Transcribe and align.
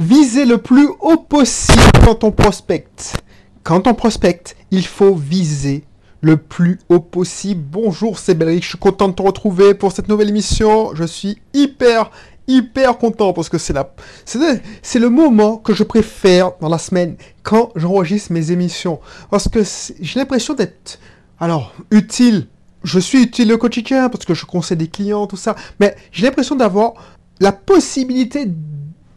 Visez 0.00 0.46
le 0.46 0.56
plus 0.56 0.88
haut 1.00 1.18
possible 1.18 1.78
quand 2.02 2.24
on 2.24 2.32
prospecte. 2.32 3.22
Quand 3.62 3.86
on 3.86 3.92
prospecte, 3.92 4.56
il 4.70 4.86
faut 4.86 5.14
viser 5.14 5.84
le 6.22 6.38
plus 6.38 6.78
haut 6.88 7.00
possible. 7.00 7.62
Bonjour, 7.70 8.18
c'est 8.18 8.32
Belric, 8.32 8.62
je 8.62 8.70
suis 8.70 8.78
content 8.78 9.08
de 9.08 9.12
te 9.12 9.20
retrouver 9.20 9.74
pour 9.74 9.92
cette 9.92 10.08
nouvelle 10.08 10.30
émission. 10.30 10.94
Je 10.94 11.04
suis 11.04 11.36
hyper, 11.52 12.10
hyper 12.48 12.96
content 12.96 13.34
parce 13.34 13.50
que 13.50 13.58
c'est 13.58 13.74
la, 13.74 13.92
c'est 14.24 14.98
le 14.98 15.10
moment 15.10 15.58
que 15.58 15.74
je 15.74 15.84
préfère 15.84 16.52
dans 16.62 16.70
la 16.70 16.78
semaine 16.78 17.16
quand 17.42 17.70
j'enregistre 17.76 18.32
mes 18.32 18.52
émissions. 18.52 19.00
Parce 19.30 19.48
que 19.48 19.60
j'ai 20.00 20.18
l'impression 20.18 20.54
d'être, 20.54 20.98
alors, 21.38 21.74
utile. 21.90 22.46
Je 22.84 22.98
suis 22.98 23.24
utile 23.24 23.52
au 23.52 23.58
quotidien 23.58 24.08
parce 24.08 24.24
que 24.24 24.32
je 24.32 24.46
conseille 24.46 24.78
des 24.78 24.88
clients, 24.88 25.26
tout 25.26 25.36
ça. 25.36 25.56
Mais 25.78 25.94
j'ai 26.10 26.24
l'impression 26.24 26.56
d'avoir 26.56 26.94
la 27.38 27.52
possibilité 27.52 28.48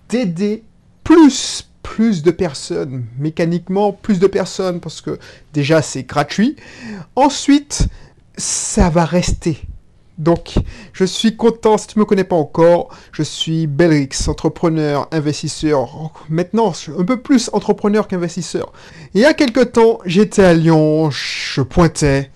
d'aider 0.10 0.66
plus, 1.04 1.70
plus 1.82 2.24
de 2.24 2.32
personnes, 2.32 3.06
mécaniquement 3.20 3.92
plus 3.92 4.20
de 4.20 4.28
personnes, 4.28 4.80
parce 4.80 5.02
que 5.02 5.20
déjà 5.54 5.82
c'est 5.82 6.04
gratuit. 6.04 6.56
Ensuite, 7.16 7.88
ça 8.38 8.90
va 8.90 9.06
rester. 9.06 9.60
Donc, 10.20 10.56
je 10.94 11.06
suis 11.06 11.36
content, 11.36 11.78
si 11.78 11.88
tu 11.88 11.98
ne 11.98 12.02
me 12.02 12.06
connais 12.06 12.24
pas 12.24 12.36
encore, 12.36 12.90
je 13.12 13.24
suis 13.24 13.66
Belrix, 13.66 14.28
entrepreneur, 14.28 15.08
investisseur, 15.12 16.14
maintenant 16.30 16.72
un 17.00 17.04
peu 17.04 17.20
plus 17.20 17.50
entrepreneur 17.52 18.08
qu'investisseur. 18.08 18.72
Il 19.16 19.22
y 19.22 19.26
a 19.26 19.34
quelques 19.34 19.72
temps, 19.72 20.00
j'étais 20.06 20.44
à 20.44 20.54
Lyon, 20.54 21.10
je 21.10 21.62
pointais, 21.62 22.30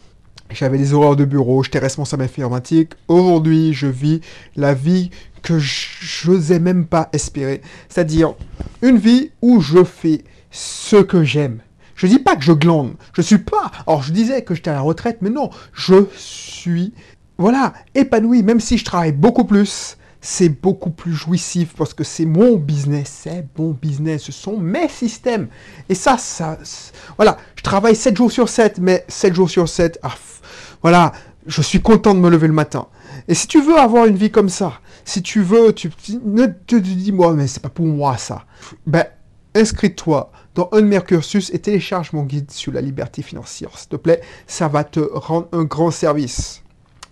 j'avais 0.50 0.80
des 0.80 0.94
horaires 0.94 1.16
de 1.16 1.26
bureau, 1.26 1.62
j'étais 1.62 1.78
responsable 1.78 2.24
informatique. 2.24 2.94
Aujourd'hui, 3.08 3.74
je 3.74 3.88
vis 3.88 4.22
la 4.56 4.74
vie 4.74 5.12
que 5.48 5.60
je 5.60 6.30
n'osais 6.30 6.60
même 6.60 6.86
pas 6.86 7.08
espérer. 7.14 7.62
C'est-à-dire 7.88 8.34
une 8.82 8.98
vie 8.98 9.32
où 9.42 9.62
je 9.62 9.86
fais 9.86 10.26
ce 10.52 10.98
que 10.98 11.24
j'aime. 11.24 11.62
Je 11.96 12.06
dis 12.06 12.20
pas 12.20 12.36
que 12.36 12.44
je 12.44 12.52
glande. 12.52 12.96
Je 13.14 13.22
suis 13.22 13.38
pas. 13.38 13.72
Alors 13.88 14.04
je 14.04 14.12
disais 14.12 14.42
que 14.42 14.54
j'étais 14.54 14.72
à 14.72 14.74
la 14.74 14.82
retraite, 14.82 15.20
mais 15.22 15.30
non, 15.30 15.50
je 15.72 16.06
suis 16.18 16.94
voilà 17.38 17.74
épanoui. 17.96 18.44
Même 18.44 18.60
si 18.60 18.78
je 18.78 18.84
travaille 18.84 19.14
beaucoup 19.14 19.46
plus, 19.46 19.98
c'est 20.20 20.50
beaucoup 20.50 20.90
plus 20.90 21.14
jouissif 21.14 21.74
parce 21.78 21.94
que 21.94 22.04
c'est 22.04 22.26
mon 22.26 22.58
business, 22.58 23.22
c'est 23.24 23.46
mon 23.58 23.72
business, 23.72 24.24
ce 24.24 24.34
sont 24.34 24.58
mes 24.58 24.90
systèmes. 24.90 25.48
Et 25.88 25.96
ça, 25.96 26.18
ça, 26.18 26.58
voilà, 27.16 27.38
je 27.56 27.64
travaille 27.64 27.96
7 27.96 28.18
jours 28.18 28.34
sur 28.34 28.50
7, 28.50 28.80
mais 28.80 29.06
7 29.08 29.34
jours 29.34 29.50
sur 29.50 29.70
7, 29.70 29.98
ah, 30.04 30.16
voilà, 30.82 31.14
je 31.46 31.62
suis 31.62 31.82
content 31.82 32.14
de 32.14 32.20
me 32.20 32.30
lever 32.30 32.48
le 32.48 32.54
matin. 32.54 32.88
Et 33.30 33.34
si 33.34 33.48
tu 33.48 33.62
veux 33.62 33.78
avoir 33.78 34.06
une 34.06 34.18
vie 34.18 34.32
comme 34.32 34.50
ça, 34.50 34.80
si 35.08 35.22
tu 35.22 35.42
veux, 35.42 35.72
tu 35.72 35.90
ne 36.26 36.48
te 36.48 36.76
dis 36.76 37.14
moi, 37.14 37.34
mais 37.34 37.48
c'est 37.48 37.62
pas 37.62 37.70
pour 37.70 37.86
moi 37.86 38.18
ça. 38.18 38.44
Ben, 38.86 39.06
inscris-toi 39.56 40.34
dans 40.54 40.68
un 40.74 40.82
de 40.82 41.54
et 41.54 41.60
télécharge 41.60 42.12
mon 42.12 42.24
guide 42.24 42.52
sur 42.52 42.74
la 42.74 42.82
liberté 42.82 43.22
financière, 43.22 43.78
s'il 43.78 43.88
te 43.88 43.96
plaît. 43.96 44.22
Ça 44.48 44.68
va 44.68 44.84
te 44.84 45.00
rendre 45.00 45.48
un 45.54 45.64
grand 45.64 45.92
service. 45.92 46.62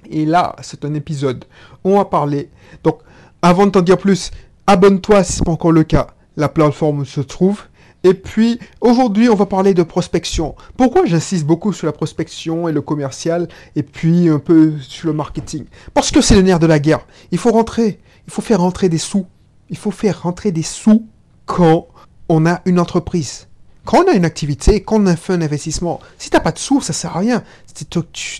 Et 0.09 0.25
là, 0.25 0.57
c'est 0.61 0.83
un 0.83 0.93
épisode 0.93 1.45
on 1.85 1.95
va 1.97 2.03
parler. 2.03 2.49
Donc, 2.83 2.99
avant 3.41 3.65
de 3.65 3.71
t'en 3.71 3.81
dire 3.81 3.97
plus, 3.97 4.31
abonne-toi 4.67 5.23
si 5.23 5.31
ce 5.31 5.39
n'est 5.39 5.45
pas 5.45 5.51
encore 5.53 5.71
le 5.71 5.83
cas. 5.83 6.07
La 6.35 6.49
plateforme 6.49 7.05
se 7.05 7.21
trouve. 7.21 7.61
Et 8.05 8.13
puis, 8.13 8.59
aujourd'hui, 8.81 9.29
on 9.29 9.35
va 9.35 9.47
parler 9.47 9.73
de 9.73 9.81
prospection. 9.81 10.53
Pourquoi 10.77 11.07
j'insiste 11.07 11.43
beaucoup 11.43 11.73
sur 11.73 11.87
la 11.87 11.91
prospection 11.91 12.69
et 12.69 12.71
le 12.71 12.83
commercial, 12.83 13.47
et 13.75 13.81
puis 13.81 14.29
un 14.29 14.37
peu 14.37 14.73
sur 14.79 15.07
le 15.07 15.13
marketing? 15.13 15.65
Parce 15.95 16.11
que 16.11 16.21
c'est 16.21 16.35
le 16.35 16.43
nerf 16.43 16.59
de 16.59 16.67
la 16.67 16.77
guerre. 16.77 17.07
Il 17.31 17.39
faut 17.39 17.49
rentrer, 17.49 17.99
il 18.27 18.31
faut 18.31 18.43
faire 18.43 18.59
rentrer 18.61 18.89
des 18.89 18.99
sous. 18.99 19.25
Il 19.71 19.77
faut 19.77 19.89
faire 19.89 20.21
rentrer 20.21 20.51
des 20.51 20.61
sous 20.61 21.07
quand 21.47 21.87
on 22.29 22.45
a 22.45 22.61
une 22.65 22.79
entreprise. 22.79 23.47
Quand 23.85 24.03
on 24.03 24.11
a 24.11 24.13
une 24.13 24.25
activité, 24.25 24.83
quand 24.83 25.01
on 25.01 25.07
a 25.07 25.15
fait 25.15 25.33
un 25.33 25.41
investissement, 25.41 25.99
si 26.19 26.29
tu 26.29 26.37
n'as 26.37 26.43
pas 26.43 26.51
de 26.51 26.59
sous, 26.59 26.81
ça 26.81 26.93
ne 26.93 26.95
sert 26.95 27.17
à 27.17 27.19
rien. 27.21 27.43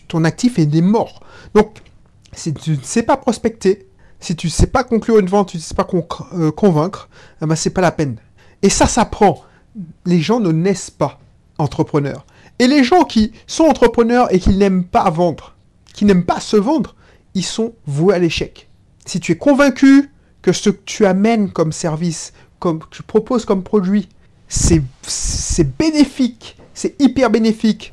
Ton 0.07 0.25
actif 0.25 0.59
est 0.59 0.67
des 0.67 0.83
morts. 0.83 1.23
Donc, 1.55 1.81
si 2.33 2.53
tu 2.53 2.69
ne 2.69 2.83
sais 2.83 3.01
pas 3.01 3.17
prospecter, 3.17 3.87
si 4.19 4.35
tu 4.35 4.45
ne 4.45 4.51
sais 4.51 4.67
pas 4.67 4.83
conclure 4.83 5.17
une 5.17 5.25
vente, 5.25 5.49
tu 5.49 5.57
ne 5.57 5.61
sais 5.63 5.73
pas 5.73 5.87
euh, 6.35 6.51
convaincre, 6.51 7.09
eh 7.41 7.47
ben, 7.47 7.55
c'est 7.55 7.71
pas 7.71 7.81
la 7.81 7.91
peine. 7.91 8.17
Et 8.61 8.69
ça 8.69 8.85
s'apprend 8.85 9.41
les 10.05 10.21
gens 10.21 10.39
ne 10.39 10.51
naissent 10.51 10.91
pas 10.91 11.19
entrepreneurs. 11.57 12.25
Et 12.59 12.67
les 12.67 12.83
gens 12.83 13.03
qui 13.03 13.31
sont 13.47 13.65
entrepreneurs 13.65 14.33
et 14.33 14.39
qui 14.39 14.51
n'aiment 14.51 14.85
pas 14.85 15.09
vendre, 15.09 15.55
qui 15.93 16.05
n'aiment 16.05 16.25
pas 16.25 16.39
se 16.39 16.55
vendre, 16.57 16.95
ils 17.33 17.45
sont 17.45 17.73
voués 17.85 18.15
à 18.15 18.19
l'échec. 18.19 18.69
Si 19.05 19.19
tu 19.19 19.33
es 19.33 19.37
convaincu 19.37 20.11
que 20.41 20.53
ce 20.53 20.69
que 20.69 20.81
tu 20.85 21.05
amènes 21.05 21.51
comme 21.51 21.71
service, 21.71 22.33
comme 22.59 22.79
que 22.79 22.89
tu 22.89 23.03
proposes 23.03 23.45
comme 23.45 23.63
produit, 23.63 24.07
c'est 24.47 24.81
bénéfique, 25.77 26.57
c'est 26.73 26.99
hyper 27.01 27.29
bénéfique 27.29 27.91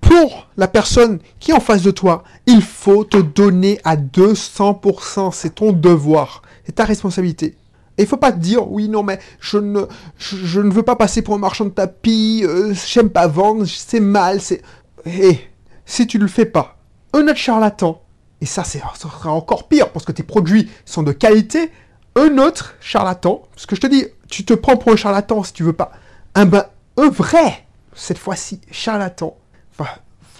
pour 0.00 0.48
la 0.56 0.68
personne 0.68 1.20
qui 1.38 1.52
est 1.52 1.54
en 1.54 1.60
face 1.60 1.82
de 1.82 1.90
toi, 1.90 2.24
il 2.46 2.60
faut 2.60 3.04
te 3.04 3.16
donner 3.16 3.80
à 3.84 3.96
200%, 3.96 5.32
c'est 5.32 5.54
ton 5.54 5.72
devoir, 5.72 6.42
c'est 6.66 6.72
ta 6.72 6.84
responsabilité. 6.84 7.56
Et 7.98 8.02
il 8.02 8.08
faut 8.08 8.16
pas 8.16 8.32
te 8.32 8.38
dire, 8.38 8.70
oui, 8.70 8.88
non, 8.88 9.02
mais 9.02 9.18
je 9.40 9.58
ne, 9.58 10.72
veux 10.72 10.82
pas 10.82 10.96
passer 10.96 11.22
pour 11.22 11.34
un 11.34 11.38
marchand 11.38 11.66
de 11.66 11.70
tapis, 11.70 12.42
euh, 12.44 12.74
j'aime 12.86 13.10
pas 13.10 13.26
vendre, 13.26 13.66
c'est 13.66 14.00
mal, 14.00 14.40
c'est... 14.40 14.62
Eh, 15.04 15.38
si 15.84 16.06
tu 16.06 16.18
le 16.18 16.26
fais 16.26 16.46
pas, 16.46 16.78
un 17.12 17.22
autre 17.22 17.36
charlatan, 17.36 18.02
et 18.40 18.46
ça, 18.46 18.64
ça 18.64 18.80
sera 18.94 19.32
encore 19.32 19.68
pire, 19.68 19.92
parce 19.92 20.06
que 20.06 20.12
tes 20.12 20.22
produits 20.22 20.70
sont 20.86 21.02
de 21.02 21.12
qualité, 21.12 21.70
un 22.16 22.38
autre 22.38 22.74
charlatan, 22.80 23.42
parce 23.54 23.66
que 23.66 23.76
je 23.76 23.80
te 23.80 23.86
dis, 23.86 24.06
tu 24.28 24.44
te 24.44 24.54
prends 24.54 24.76
pour 24.76 24.92
un 24.92 24.96
charlatan 24.96 25.42
si 25.42 25.52
tu 25.52 25.62
veux 25.62 25.74
pas, 25.74 25.92
un, 26.34 26.46
ben, 26.46 26.64
un 26.96 27.10
vrai, 27.10 27.66
cette 27.94 28.18
fois-ci, 28.18 28.60
charlatan, 28.70 29.36
va, 29.76 29.86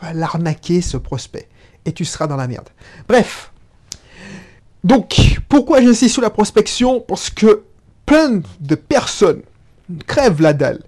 va 0.00 0.14
l'arnaquer 0.14 0.80
ce 0.80 0.96
prospect, 0.96 1.48
et 1.84 1.92
tu 1.92 2.06
seras 2.06 2.26
dans 2.26 2.36
la 2.36 2.48
merde. 2.48 2.70
Bref, 3.08 3.51
donc, 4.84 5.40
pourquoi 5.48 5.80
j'insiste 5.80 6.14
sur 6.14 6.22
la 6.22 6.30
prospection? 6.30 7.00
Parce 7.00 7.30
que 7.30 7.62
plein 8.04 8.40
de 8.60 8.74
personnes 8.74 9.42
crèvent 10.06 10.42
la 10.42 10.52
dalle, 10.52 10.82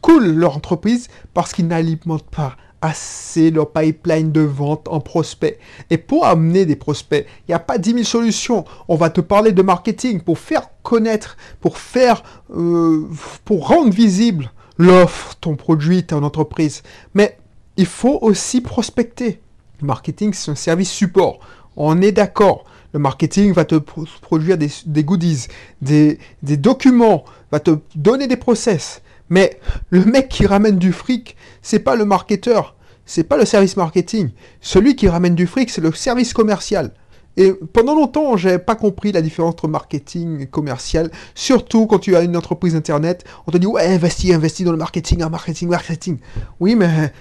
coulent 0.00 0.34
leur 0.34 0.56
entreprise 0.56 1.08
parce 1.34 1.52
qu'ils 1.52 1.66
n'alimentent 1.66 2.30
pas 2.30 2.56
assez 2.80 3.50
leur 3.50 3.70
pipeline 3.72 4.30
de 4.30 4.42
vente 4.42 4.88
en 4.88 5.00
prospect. 5.00 5.58
Et 5.88 5.96
pour 5.96 6.26
amener 6.26 6.66
des 6.66 6.76
prospects, 6.76 7.26
il 7.40 7.50
n'y 7.50 7.54
a 7.54 7.58
pas 7.58 7.78
10 7.78 7.92
000 7.92 8.04
solutions. 8.04 8.64
On 8.88 8.96
va 8.96 9.08
te 9.08 9.22
parler 9.22 9.52
de 9.52 9.62
marketing 9.62 10.20
pour 10.20 10.38
faire 10.38 10.68
connaître, 10.82 11.36
pour 11.60 11.78
faire, 11.78 12.22
euh, 12.54 13.08
pour 13.44 13.68
rendre 13.68 13.92
visible 13.92 14.50
l'offre, 14.76 15.34
ton 15.40 15.56
produit, 15.56 16.04
ton 16.04 16.22
entreprise. 16.22 16.82
Mais 17.14 17.38
il 17.78 17.86
faut 17.86 18.18
aussi 18.20 18.60
prospecter. 18.60 19.40
Le 19.80 19.86
marketing, 19.86 20.34
c'est 20.34 20.50
un 20.50 20.54
service 20.54 20.90
support. 20.90 21.38
On 21.76 22.02
est 22.02 22.12
d'accord. 22.12 22.64
Le 22.94 23.00
marketing 23.00 23.52
va 23.52 23.64
te 23.64 23.74
produire 23.74 24.56
des, 24.56 25.04
goodies, 25.04 25.48
des, 25.82 26.16
documents, 26.42 27.24
va 27.50 27.58
te 27.58 27.78
donner 27.96 28.28
des 28.28 28.36
process. 28.36 29.02
Mais 29.28 29.58
le 29.90 30.04
mec 30.04 30.28
qui 30.28 30.46
ramène 30.46 30.78
du 30.78 30.92
fric, 30.92 31.36
c'est 31.60 31.80
pas 31.80 31.96
le 31.96 32.04
marketeur, 32.04 32.76
c'est 33.04 33.24
pas 33.24 33.36
le 33.36 33.44
service 33.44 33.76
marketing. 33.76 34.30
Celui 34.60 34.94
qui 34.94 35.08
ramène 35.08 35.34
du 35.34 35.48
fric, 35.48 35.70
c'est 35.70 35.80
le 35.80 35.92
service 35.92 36.32
commercial. 36.32 36.92
Et 37.36 37.52
pendant 37.72 37.96
longtemps, 37.96 38.36
j'ai 38.36 38.60
pas 38.60 38.76
compris 38.76 39.10
la 39.10 39.22
différence 39.22 39.54
entre 39.54 39.66
marketing 39.66 40.42
et 40.42 40.46
commercial. 40.46 41.10
Surtout 41.34 41.88
quand 41.88 41.98
tu 41.98 42.14
as 42.14 42.22
une 42.22 42.36
entreprise 42.36 42.76
internet, 42.76 43.24
on 43.48 43.50
te 43.50 43.58
dit 43.58 43.66
ouais, 43.66 43.86
investis, 43.86 44.32
investis 44.32 44.64
dans 44.64 44.70
le 44.70 44.78
marketing, 44.78 45.18
marketing, 45.28 45.68
marketing. 45.68 46.18
Oui, 46.60 46.76
mais 46.76 47.12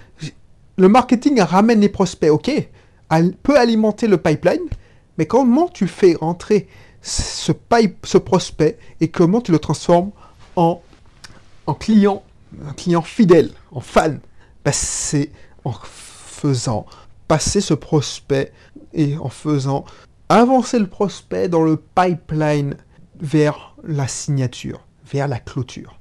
le 0.78 0.88
marketing 0.88 1.42
ramène 1.42 1.80
les 1.80 1.90
prospects, 1.90 2.30
ok, 2.30 2.70
peut 3.42 3.58
alimenter 3.58 4.06
le 4.06 4.18
pipeline, 4.18 4.62
mais 5.18 5.26
comment 5.26 5.68
tu 5.68 5.88
fais 5.88 6.16
rentrer 6.16 6.68
ce, 7.02 7.52
prospect 8.18 8.78
et 9.02 9.10
comment 9.10 9.42
tu 9.42 9.52
le 9.52 9.60
transformes 9.60 10.12
en, 10.56 10.82
en 11.68 11.74
client, 11.74 12.24
un 12.66 12.74
client 12.74 13.02
fidèle, 13.02 13.52
en 13.72 13.82
fan? 13.82 14.20
Ben, 14.64 14.72
C'est 14.74 15.32
en 15.66 15.74
faisant 15.74 16.86
passer 17.28 17.62
ce 17.62 17.74
prospect 17.74 18.52
et 18.94 19.18
en 19.18 19.30
faisant 19.30 19.86
avancer 20.30 20.80
le 20.80 20.88
prospect 20.88 21.50
dans 21.50 21.64
le 21.64 21.78
pipeline 21.78 22.76
vers 23.20 23.76
la 23.84 24.08
signature, 24.08 24.86
vers 25.12 25.28
la 25.28 25.40
clôture. 25.40 25.98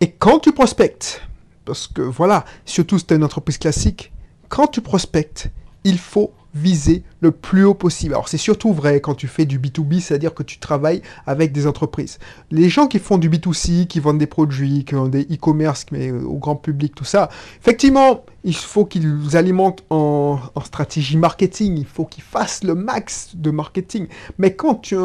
Et 0.00 0.10
quand 0.10 0.40
tu 0.40 0.52
prospectes, 0.52 1.22
parce 1.64 1.86
que 1.86 2.02
voilà, 2.02 2.44
surtout 2.64 2.98
si 2.98 3.06
tu 3.06 3.14
une 3.14 3.24
entreprise 3.24 3.58
classique, 3.58 4.12
quand 4.48 4.68
tu 4.68 4.80
prospectes, 4.80 5.50
il 5.84 5.98
faut 5.98 6.32
viser 6.56 7.02
le 7.20 7.30
plus 7.30 7.64
haut 7.64 7.74
possible. 7.74 8.14
Alors 8.14 8.28
c'est 8.28 8.38
surtout 8.38 8.72
vrai 8.72 9.00
quand 9.00 9.14
tu 9.14 9.28
fais 9.28 9.44
du 9.44 9.58
B2B, 9.58 10.00
c'est-à-dire 10.00 10.34
que 10.34 10.42
tu 10.42 10.58
travailles 10.58 11.02
avec 11.26 11.52
des 11.52 11.66
entreprises. 11.66 12.18
Les 12.50 12.68
gens 12.68 12.86
qui 12.86 12.98
font 12.98 13.18
du 13.18 13.28
B2C, 13.28 13.86
qui 13.86 14.00
vendent 14.00 14.18
des 14.18 14.26
produits, 14.26 14.84
qui 14.84 14.94
ont 14.94 15.08
des 15.08 15.22
e-commerce, 15.22 15.86
mais 15.92 16.10
euh, 16.10 16.22
au 16.22 16.38
grand 16.38 16.56
public, 16.56 16.94
tout 16.94 17.04
ça, 17.04 17.28
effectivement, 17.60 18.24
il 18.44 18.54
faut 18.54 18.84
qu'ils 18.84 19.36
alimentent 19.36 19.84
en, 19.90 20.38
stratégie 20.64 21.16
marketing, 21.16 21.76
il 21.78 21.86
faut 21.86 22.04
qu'ils 22.04 22.24
fassent 22.24 22.64
le 22.64 22.74
max 22.74 23.30
de 23.34 23.50
marketing. 23.50 24.06
Mais 24.38 24.54
quand 24.54 24.76
tu, 24.76 24.96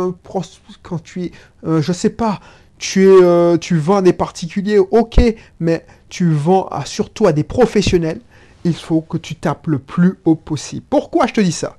quand 0.81 1.03
tu 1.03 1.23
es, 1.25 1.31
euh, 1.65 1.81
je 1.81 1.91
sais 1.91 2.09
pas, 2.09 2.39
tu, 2.77 3.03
es, 3.03 3.21
euh, 3.21 3.57
tu 3.57 3.77
vends 3.77 3.97
à 3.97 4.01
des 4.01 4.13
particuliers, 4.13 4.79
ok, 4.79 5.19
mais 5.59 5.85
tu 6.09 6.31
vends 6.31 6.69
surtout 6.85 7.27
à 7.27 7.33
des 7.33 7.43
professionnels, 7.43 8.21
il 8.63 8.75
faut 8.75 9.01
que 9.01 9.17
tu 9.17 9.35
tapes 9.35 9.67
le 9.67 9.79
plus 9.79 10.19
haut 10.25 10.35
possible. 10.35 10.85
Pourquoi 10.89 11.27
je 11.27 11.33
te 11.33 11.41
dis 11.41 11.51
ça? 11.51 11.77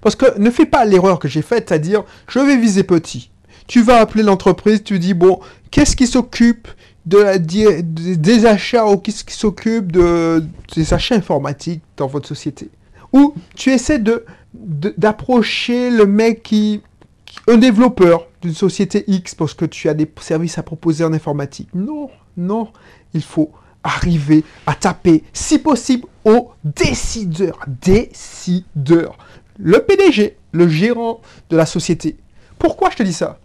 Parce 0.00 0.16
que 0.16 0.38
ne 0.38 0.50
fais 0.50 0.66
pas 0.66 0.84
l'erreur 0.84 1.18
que 1.18 1.28
j'ai 1.28 1.42
faite, 1.42 1.68
c'est-à-dire, 1.68 2.04
je 2.28 2.38
vais 2.38 2.56
viser 2.56 2.84
petit. 2.84 3.30
Tu 3.66 3.82
vas 3.82 4.00
appeler 4.00 4.22
l'entreprise, 4.22 4.82
tu 4.82 4.98
dis, 4.98 5.14
bon, 5.14 5.40
qu'est-ce 5.70 5.96
qui 5.96 6.06
s'occupe 6.06 6.68
de 7.06 7.36
des 7.82 8.46
achats 8.46 8.86
ou 8.86 8.96
qu'est-ce 8.96 9.24
qui 9.24 9.34
s'occupe 9.34 9.92
de, 9.92 10.44
des 10.74 10.94
achats 10.94 11.14
informatiques 11.14 11.82
dans 11.96 12.06
votre 12.06 12.26
société? 12.26 12.70
Ou 13.12 13.34
tu 13.54 13.70
essaies 13.70 14.02
d'approcher 14.52 15.90
le 15.90 16.06
mec 16.06 16.42
qui, 16.42 16.82
un 17.46 17.56
développeur 17.56 18.26
d'une 18.42 18.54
société 18.54 19.04
X 19.06 19.34
parce 19.34 19.54
que 19.54 19.64
tu 19.64 19.88
as 19.88 19.94
des 19.94 20.10
services 20.20 20.58
à 20.58 20.62
proposer 20.62 21.04
en 21.04 21.12
informatique? 21.12 21.68
Non, 21.74 22.10
non, 22.36 22.68
il 23.12 23.22
faut 23.22 23.52
arriver 23.84 24.44
à 24.66 24.74
taper, 24.74 25.22
si 25.32 25.58
possible, 25.58 26.06
au 26.24 26.50
décideur. 26.64 27.60
Décideur. 27.66 29.16
Le 29.58 29.78
PDG, 29.78 30.36
le 30.52 30.68
gérant 30.68 31.20
de 31.50 31.56
la 31.56 31.66
société. 31.66 32.16
Pourquoi 32.58 32.90
je 32.90 32.96
te 32.96 33.02
dis 33.02 33.12
ça? 33.12 33.38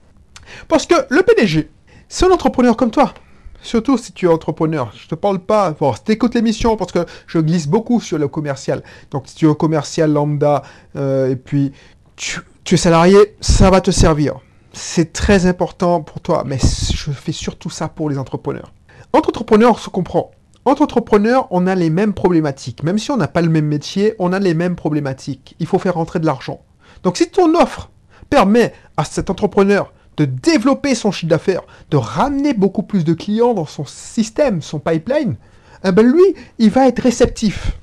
Parce 0.68 0.86
que 0.86 0.95
le 1.09 1.21
PDG, 1.21 1.69
c'est 2.07 2.25
un 2.25 2.31
entrepreneur 2.31 2.75
comme 2.75 2.89
toi. 2.89 3.13
Surtout 3.62 3.97
si 3.97 4.13
tu 4.13 4.25
es 4.25 4.30
entrepreneur. 4.30 4.91
Je 4.95 5.07
te 5.07 5.15
parle 5.15 5.39
pas. 5.39 5.71
Bon, 5.71 5.94
écoutes 6.07 6.33
l'émission 6.33 6.77
parce 6.77 6.91
que 6.91 7.06
je 7.27 7.39
glisse 7.39 7.68
beaucoup 7.68 8.00
sur 8.00 8.18
le 8.18 8.27
commercial. 8.27 8.83
Donc, 9.12 9.27
si 9.27 9.36
tu 9.36 9.50
es 9.50 9.56
commercial 9.56 10.12
lambda 10.12 10.63
euh, 10.95 11.30
et 11.30 11.36
puis 11.36 11.74
tu, 12.15 12.41
es 12.71 12.77
salarié, 12.77 13.18
ça 13.41 13.69
va 13.69 13.81
te 13.81 13.91
servir. 13.91 14.39
C'est 14.71 15.12
très 15.13 15.45
important 15.45 16.01
pour 16.01 16.21
toi, 16.21 16.44
mais 16.45 16.57
je 16.57 17.12
fais 17.12 17.31
surtout 17.31 17.69
ça 17.69 17.89
pour 17.89 18.09
les 18.09 18.18
entrepreneurs. 18.18 18.71
Entre 19.13 19.29
entrepreneurs, 19.29 19.71
on 19.71 19.77
se 19.77 19.89
comprend. 19.89 20.31
Entre 20.65 20.81
entrepreneurs, 20.81 21.47
on 21.51 21.67
a 21.67 21.75
les 21.75 21.89
mêmes 21.89 22.13
problématiques. 22.13 22.83
Même 22.83 23.00
si 23.00 23.11
on 23.11 23.17
n'a 23.17 23.27
pas 23.27 23.41
le 23.41 23.50
même 23.50 23.65
métier, 23.65 24.13
on 24.19 24.33
a 24.33 24.39
les 24.39 24.53
mêmes 24.53 24.75
problématiques. 24.75 25.56
Il 25.59 25.65
faut 25.65 25.79
faire 25.79 25.95
rentrer 25.95 26.19
de 26.19 26.25
l'argent. 26.25 26.61
Donc, 27.03 27.17
si 27.17 27.29
ton 27.29 27.56
offre 27.56 27.89
permet 28.29 28.73
à 28.97 29.06
cet 29.06 29.29
entrepreneur 29.29 29.94
de 30.17 30.25
développer 30.25 30.95
son 30.95 31.11
chiffre 31.11 31.29
d'affaires, 31.29 31.61
de 31.89 31.97
ramener 31.97 32.53
beaucoup 32.53 32.83
plus 32.83 33.06
de 33.06 33.13
clients 33.13 33.53
dans 33.53 33.65
son 33.65 33.85
système, 33.85 34.61
son 34.61 34.79
pipeline, 34.79 35.38
eh 35.83 35.91
ben 35.91 36.05
lui, 36.05 36.35
il 36.57 36.69
va 36.69 36.88
être 36.88 37.00
réceptif. 37.00 37.77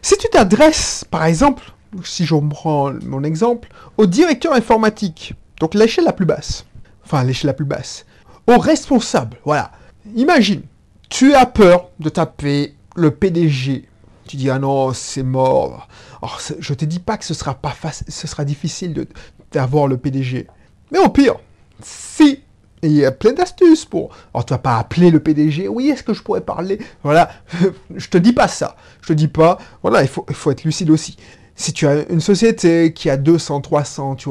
Si 0.00 0.16
tu 0.16 0.28
t'adresses, 0.30 1.04
par 1.10 1.24
exemple, 1.26 1.62
si 2.02 2.24
je 2.24 2.34
prends 2.34 2.92
mon 3.04 3.22
exemple, 3.22 3.68
au 3.98 4.06
directeur 4.06 4.54
informatique, 4.54 5.34
donc 5.60 5.74
l'échelle 5.74 6.06
la 6.06 6.12
plus 6.14 6.26
basse, 6.26 6.64
enfin 7.04 7.22
l'échelle 7.22 7.48
la 7.48 7.54
plus 7.54 7.66
basse, 7.66 8.06
au 8.48 8.58
responsable, 8.58 9.36
voilà. 9.44 9.70
Imagine, 10.16 10.62
tu 11.08 11.34
as 11.34 11.46
peur 11.46 11.90
de 12.00 12.08
taper 12.08 12.74
le 12.96 13.10
PDG. 13.10 13.88
Tu 14.26 14.36
dis, 14.36 14.50
ah 14.50 14.58
non, 14.58 14.92
c'est 14.92 15.22
mort. 15.22 15.88
Alors, 16.22 16.40
je 16.58 16.74
te 16.74 16.84
dis 16.84 17.00
pas 17.00 17.16
que 17.16 17.24
ce 17.24 17.34
sera 17.34 17.54
pas 17.54 17.70
facile, 17.70 18.06
ce 18.08 18.26
sera 18.26 18.44
difficile 18.44 19.06
d'avoir 19.52 19.86
le 19.86 19.96
PDG. 19.96 20.46
Mais 20.90 20.98
au 20.98 21.08
pire, 21.08 21.36
si 21.82 22.40
il 22.82 22.92
y 22.92 23.04
a 23.04 23.12
plein 23.12 23.32
d'astuces 23.32 23.84
pour. 23.84 24.10
Alors, 24.34 24.44
tu 24.44 24.52
vas 24.52 24.58
pas 24.58 24.78
appeler 24.78 25.10
le 25.10 25.20
PDG. 25.20 25.68
Oui, 25.68 25.88
est-ce 25.88 26.02
que 26.02 26.14
je 26.14 26.22
pourrais 26.22 26.40
parler? 26.40 26.78
Voilà, 27.02 27.30
je 27.94 28.08
te 28.08 28.18
dis 28.18 28.32
pas 28.32 28.48
ça. 28.48 28.76
Je 29.00 29.08
te 29.08 29.12
dis 29.12 29.28
pas. 29.28 29.58
Voilà, 29.82 30.02
il 30.02 30.08
faut, 30.08 30.50
être 30.50 30.64
lucide 30.64 30.90
aussi. 30.90 31.16
Si 31.54 31.72
tu 31.72 31.86
as 31.86 32.08
une 32.10 32.20
société 32.20 32.92
qui 32.92 33.08
a 33.08 33.16
200, 33.16 33.60
300, 33.60 34.16
tu, 34.16 34.30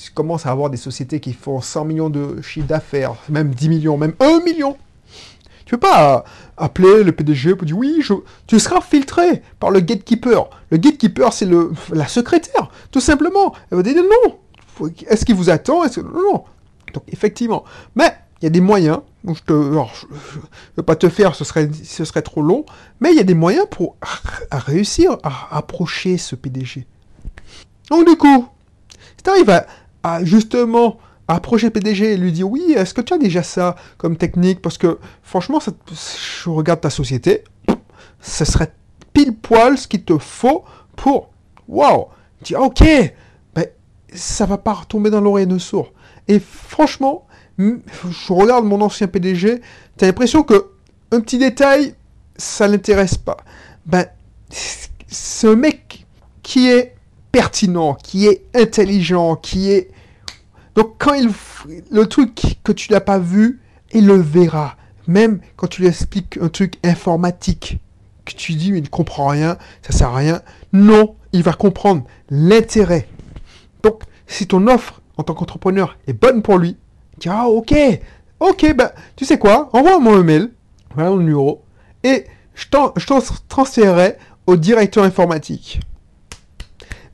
tu 0.00 0.10
commences 0.12 0.46
à 0.46 0.50
avoir 0.50 0.70
des 0.70 0.76
sociétés 0.76 1.18
qui 1.18 1.32
font 1.32 1.60
100 1.60 1.84
millions 1.84 2.10
de 2.10 2.40
chiffre 2.42 2.66
d'affaires, 2.66 3.14
même 3.28 3.52
10 3.52 3.68
millions, 3.68 3.96
même 3.96 4.14
1 4.20 4.40
million. 4.44 4.76
Tu 5.72 5.78
peux 5.78 5.88
pas 5.88 6.24
appeler 6.58 7.02
le 7.02 7.12
PDG 7.12 7.54
pour 7.54 7.64
dire 7.64 7.78
oui, 7.78 8.00
je... 8.02 8.12
tu 8.46 8.60
seras 8.60 8.82
filtré 8.82 9.40
par 9.58 9.70
le 9.70 9.80
gatekeeper. 9.80 10.50
Le 10.68 10.76
gatekeeper, 10.76 11.32
c'est 11.32 11.46
le 11.46 11.72
la 11.94 12.06
secrétaire, 12.06 12.70
tout 12.90 13.00
simplement. 13.00 13.54
Elle 13.70 13.78
va 13.78 13.82
dire 13.82 14.02
non, 14.02 14.38
est-ce 15.08 15.24
qu'il 15.24 15.34
vous 15.34 15.48
attend? 15.48 15.82
Est-ce 15.82 16.00
que... 16.00 16.04
Non, 16.04 16.44
Donc, 16.92 17.04
effectivement. 17.08 17.64
Mais, 17.94 18.12
il 18.42 18.44
y 18.44 18.46
a 18.48 18.50
des 18.50 18.60
moyens. 18.60 18.98
je 19.26 19.40
te, 19.40 19.54
ne 19.54 19.82
veux 20.76 20.82
pas 20.82 20.94
te 20.94 21.08
faire, 21.08 21.34
ce 21.34 21.44
serait, 21.44 21.70
ce 21.82 22.04
serait 22.04 22.20
trop 22.20 22.42
long. 22.42 22.66
Mais 23.00 23.12
il 23.12 23.16
y 23.16 23.20
a 23.20 23.24
des 23.24 23.32
moyens 23.32 23.64
pour 23.70 23.96
réussir 24.52 25.16
à 25.22 25.56
approcher 25.56 26.18
ce 26.18 26.36
PDG. 26.36 26.86
Donc, 27.88 28.06
du 28.06 28.16
coup, 28.16 28.46
si 29.16 29.24
tu 29.24 29.30
arrives 29.30 29.64
à, 30.02 30.22
justement 30.22 30.98
approcher 31.28 31.66
le 31.66 31.72
PDG 31.72 32.12
et 32.12 32.16
lui 32.16 32.32
dire 32.32 32.48
oui, 32.48 32.74
est-ce 32.76 32.94
que 32.94 33.00
tu 33.00 33.14
as 33.14 33.18
déjà 33.18 33.42
ça 33.42 33.76
comme 33.96 34.16
technique? 34.16 34.60
Parce 34.60 34.78
que 34.78 34.98
franchement, 35.22 35.60
je 35.60 36.50
regarde 36.50 36.80
ta 36.80 36.90
société, 36.90 37.44
ce 38.20 38.44
serait 38.44 38.72
pile 39.12 39.34
poil 39.34 39.78
ce 39.78 39.86
qu'il 39.86 40.04
te 40.04 40.18
faut 40.18 40.64
pour 40.96 41.30
waouh, 41.68 42.06
dis 42.42 42.56
ok, 42.56 42.84
ça 44.14 44.46
va 44.46 44.58
pas 44.58 44.74
retomber 44.74 45.10
dans 45.10 45.20
l'oreille 45.20 45.46
de 45.46 45.58
sourd. 45.58 45.92
Et 46.28 46.38
franchement, 46.38 47.26
je 47.58 48.32
regarde 48.32 48.64
mon 48.64 48.80
ancien 48.80 49.06
PDG, 49.06 49.60
t'as 49.96 50.06
l'impression 50.06 50.42
que 50.42 50.70
un 51.10 51.20
petit 51.20 51.38
détail, 51.38 51.94
ça 52.36 52.66
l'intéresse 52.66 53.16
pas. 53.16 53.36
Ben, 53.86 54.06
c'est 54.50 55.48
un 55.48 55.56
mec 55.56 56.06
qui 56.42 56.68
est 56.68 56.94
pertinent, 57.30 57.94
qui 57.94 58.26
est 58.26 58.44
intelligent, 58.54 59.36
qui 59.36 59.70
est... 59.70 59.90
Donc 60.74 60.94
quand 60.98 61.14
il... 61.14 61.30
Le 61.90 62.06
truc 62.06 62.58
que 62.64 62.72
tu 62.72 62.92
n'as 62.92 63.00
pas 63.00 63.18
vu, 63.18 63.60
il 63.92 64.06
le 64.06 64.20
verra. 64.20 64.76
Même 65.06 65.40
quand 65.56 65.66
tu 65.66 65.82
lui 65.82 65.88
expliques 65.88 66.38
un 66.40 66.48
truc 66.48 66.74
informatique, 66.84 67.78
que 68.24 68.32
tu 68.32 68.54
dis 68.54 68.72
mais 68.72 68.78
il 68.78 68.84
ne 68.84 68.88
comprend 68.88 69.28
rien, 69.28 69.58
ça 69.82 69.92
sert 69.92 70.08
à 70.08 70.16
rien. 70.16 70.42
Non, 70.72 71.16
il 71.32 71.42
va 71.42 71.52
comprendre 71.52 72.04
l'intérêt 72.30 73.08
donc, 73.82 74.02
si 74.26 74.46
ton 74.46 74.66
offre 74.68 75.02
en 75.16 75.22
tant 75.22 75.34
qu'entrepreneur 75.34 75.98
est 76.06 76.12
bonne 76.12 76.42
pour 76.42 76.58
lui, 76.58 76.76
tu 77.14 77.28
dis, 77.28 77.34
ah, 77.34 77.48
ok, 77.48 77.74
ok, 78.40 78.74
bah, 78.74 78.94
tu 79.16 79.24
sais 79.24 79.38
quoi, 79.38 79.68
envoie-moi 79.72 80.16
un 80.16 80.22
mail, 80.22 80.52
voilà 80.94 81.10
mon 81.10 81.18
numéro, 81.18 81.62
et 82.02 82.24
je 82.54 82.68
t'en 82.68 82.92
transférerai 83.48 84.16
au 84.46 84.56
directeur 84.56 85.04
informatique. 85.04 85.80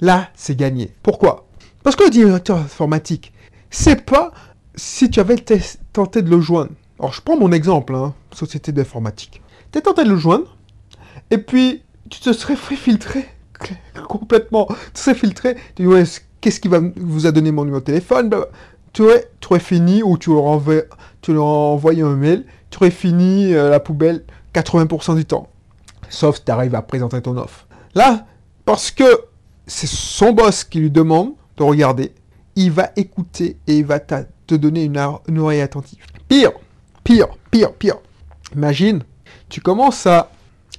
Là, 0.01 0.29
c'est 0.35 0.57
gagné. 0.57 0.93
Pourquoi? 1.03 1.47
Parce 1.83 1.97
que 1.97 2.05
le 2.05 2.11
directeur 2.11 2.59
informatique, 2.59 3.33
c'est 3.71 4.05
pas 4.05 4.33
si 4.75 5.11
tu 5.11 5.21
avais 5.21 5.37
tenté 5.93 6.23
de 6.23 6.31
le 6.31 6.41
joindre. 6.41 6.73
Alors, 6.99 7.13
je 7.13 7.21
prends 7.21 7.37
mon 7.37 7.53
exemple, 7.53 7.95
hein, 7.95 8.15
société 8.33 8.73
d'informatique. 8.73 9.43
Tu 9.73 9.79
as 9.79 9.83
tenté 9.83 10.05
de 10.05 10.11
le 10.11 10.17
joindre, 10.17 10.57
et 11.31 11.39
puis 11.39 11.83
tu 12.11 12.21
te 12.21 12.33
serais 12.33 12.57
fait 12.57 12.77
filtrer 12.77 13.27
complètement. 14.09 14.67
Tu 14.95 15.03
serais 15.03 15.15
filtré. 15.15 15.57
Tu 15.75 15.83
dis, 15.83 15.87
ouais, 15.87 16.05
qu'est-ce 16.41 16.61
qui 16.61 16.69
va, 16.69 16.81
vous 16.97 17.27
a 17.27 17.33
donné 17.33 17.53
mon 17.53 17.65
numéro 17.65 17.81
de 17.81 17.85
téléphone 17.85 18.29
bah, 18.29 18.49
tu, 18.93 19.03
aurais, 19.03 19.31
tu 19.41 19.49
aurais 19.49 19.61
fini, 19.61 20.03
ou 20.03 20.17
tu 20.19 20.31
aurais, 20.31 20.89
tu 21.21 21.37
envoyé 21.37 22.03
un 22.03 22.17
mail, 22.17 22.45
tu 22.71 22.79
aurais 22.79 22.91
fini 22.91 23.55
euh, 23.55 23.71
la 23.71 23.81
poubelle 23.81 24.25
80% 24.55 25.17
du 25.17 25.25
temps. 25.25 25.49
Sauf 26.09 26.37
si 26.37 26.45
tu 26.45 26.51
arrives 26.51 26.75
à 26.75 26.83
présenter 26.83 27.21
ton 27.21 27.37
offre. 27.37 27.67
Là, 27.95 28.27
parce 28.65 28.91
que 28.91 29.25
c'est 29.67 29.87
son 29.87 30.33
boss 30.33 30.65
qui 30.65 30.81
lui 30.81 30.91
demande 30.91 31.33
de 31.59 31.63
regarder, 31.63 32.13
il 32.59 32.73
va 32.73 32.91
écouter 32.97 33.57
et 33.69 33.79
il 33.79 33.87
va 33.87 34.01
te 34.01 34.55
donner 34.57 34.83
une, 34.83 34.99
oreille 35.39 35.61
attentive. 35.61 36.01
Pire, 36.27 36.51
pire, 37.05 37.29
pire, 37.53 37.73
pire. 37.73 37.99
Imagine, 38.55 39.05
tu 39.49 39.61
commences 39.61 40.07
à 40.07 40.31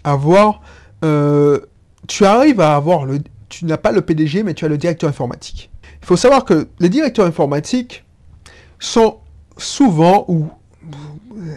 avoir... 0.03 0.61
Euh, 1.05 1.61
tu 2.07 2.25
arrives 2.25 2.59
à 2.59 2.75
avoir 2.75 3.05
le, 3.05 3.19
tu 3.47 3.63
n'as 3.63 3.77
pas 3.77 3.93
le 3.93 4.01
PDG, 4.01 4.43
mais 4.43 4.53
tu 4.53 4.65
as 4.65 4.67
le 4.67 4.77
directeur 4.77 5.09
informatique. 5.09 5.69
Il 6.01 6.05
faut 6.05 6.17
savoir 6.17 6.43
que 6.43 6.67
les 6.79 6.89
directeurs 6.89 7.25
informatiques 7.25 8.03
sont 8.77 9.19
souvent, 9.57 10.25
ou 10.27 10.49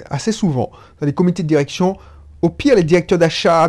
assez 0.09 0.31
souvent, 0.31 0.71
dans 1.01 1.07
les 1.07 1.15
comités 1.15 1.43
de 1.43 1.49
direction, 1.49 1.97
au 2.43 2.49
pire 2.49 2.77
les 2.77 2.85
directeurs 2.85 3.19
d'achat, 3.19 3.69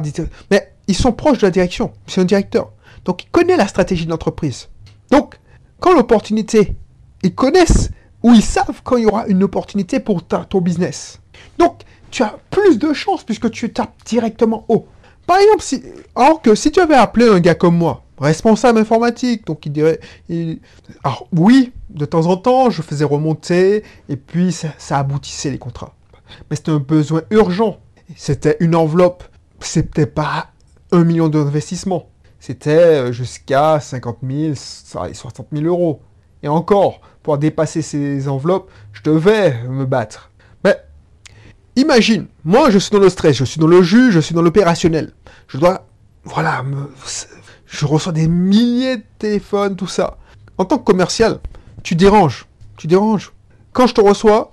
mais 0.51 0.71
ils 0.87 0.95
sont 0.95 1.13
proches 1.13 1.39
de 1.39 1.47
la 1.47 1.51
direction, 1.51 1.93
c'est 2.05 2.21
un 2.21 2.25
directeur. 2.25 2.71
Donc 3.05 3.23
il 3.23 3.29
connaît 3.31 3.57
la 3.57 3.67
stratégie 3.67 4.05
de 4.05 4.11
l'entreprise. 4.11 4.69
Donc, 5.09 5.39
quand 5.83 5.93
l'opportunité, 5.93 6.77
ils 7.23 7.35
connaissent 7.35 7.89
ou 8.23 8.31
ils 8.31 8.41
savent 8.41 8.81
quand 8.85 8.95
il 8.95 9.03
y 9.03 9.05
aura 9.05 9.27
une 9.27 9.43
opportunité 9.43 9.99
pour 9.99 10.23
ton 10.23 10.61
business. 10.61 11.19
Donc, 11.57 11.81
tu 12.09 12.23
as 12.23 12.37
plus 12.49 12.79
de 12.79 12.93
chances 12.93 13.25
puisque 13.25 13.51
tu 13.51 13.73
tapes 13.73 13.93
directement 14.05 14.63
haut. 14.69 14.87
Par 15.27 15.39
exemple, 15.39 15.61
si, 15.61 15.83
alors 16.15 16.41
que 16.41 16.55
si 16.55 16.71
tu 16.71 16.79
avais 16.79 16.95
appelé 16.95 17.27
un 17.27 17.41
gars 17.41 17.55
comme 17.55 17.75
moi, 17.75 18.05
responsable 18.17 18.79
informatique. 18.79 19.45
Donc 19.45 19.65
il 19.65 19.73
dirait... 19.73 19.99
Alors 21.03 21.27
oui, 21.35 21.73
de 21.89 22.05
temps 22.05 22.27
en 22.27 22.37
temps, 22.37 22.69
je 22.69 22.81
faisais 22.81 23.03
remonter, 23.03 23.83
et 24.07 24.15
puis 24.15 24.53
ça, 24.53 24.97
aboutissait 24.97 25.51
les 25.51 25.57
contrats. 25.57 25.95
Mais 26.49 26.55
c'était 26.55 26.71
un 26.71 26.79
besoin 26.79 27.23
urgent. 27.29 27.79
C'était 28.15 28.55
une 28.61 28.73
enveloppe. 28.73 29.25
C'était 29.59 30.05
pas 30.05 30.47
un 30.93 31.03
million 31.03 31.27
d'investissement. 31.27 32.07
C'était 32.45 32.71
euh, 32.71 33.11
jusqu'à 33.13 33.79
50 33.79 34.17
000, 34.21 34.53
60 34.55 35.47
000 35.53 35.65
euros. 35.65 36.01
Et 36.43 36.49
encore, 36.49 36.99
pour 37.21 37.37
dépasser 37.37 37.81
ces 37.81 38.27
enveloppes, 38.27 38.69
je 38.91 39.01
devais 39.01 39.63
me 39.63 39.85
battre. 39.85 40.29
Mais 40.65 40.75
imagine, 41.77 42.25
moi 42.43 42.69
je 42.69 42.79
suis 42.79 42.91
dans 42.91 42.99
le 42.99 43.07
stress, 43.07 43.37
je 43.37 43.45
suis 43.45 43.61
dans 43.61 43.67
le 43.67 43.81
jus, 43.81 44.11
je 44.11 44.19
suis 44.19 44.35
dans 44.35 44.41
l'opérationnel. 44.41 45.13
Je 45.47 45.57
dois, 45.57 45.87
voilà, 46.25 46.65
je 47.65 47.85
reçois 47.85 48.11
des 48.11 48.27
milliers 48.27 48.97
de 48.97 49.05
téléphones, 49.19 49.77
tout 49.77 49.87
ça. 49.87 50.17
En 50.57 50.65
tant 50.65 50.77
que 50.79 50.83
commercial, 50.83 51.39
tu 51.81 51.95
déranges, 51.95 52.45
tu 52.75 52.87
déranges. 52.87 53.31
Quand 53.71 53.87
je 53.87 53.93
te 53.93 54.01
reçois, 54.01 54.51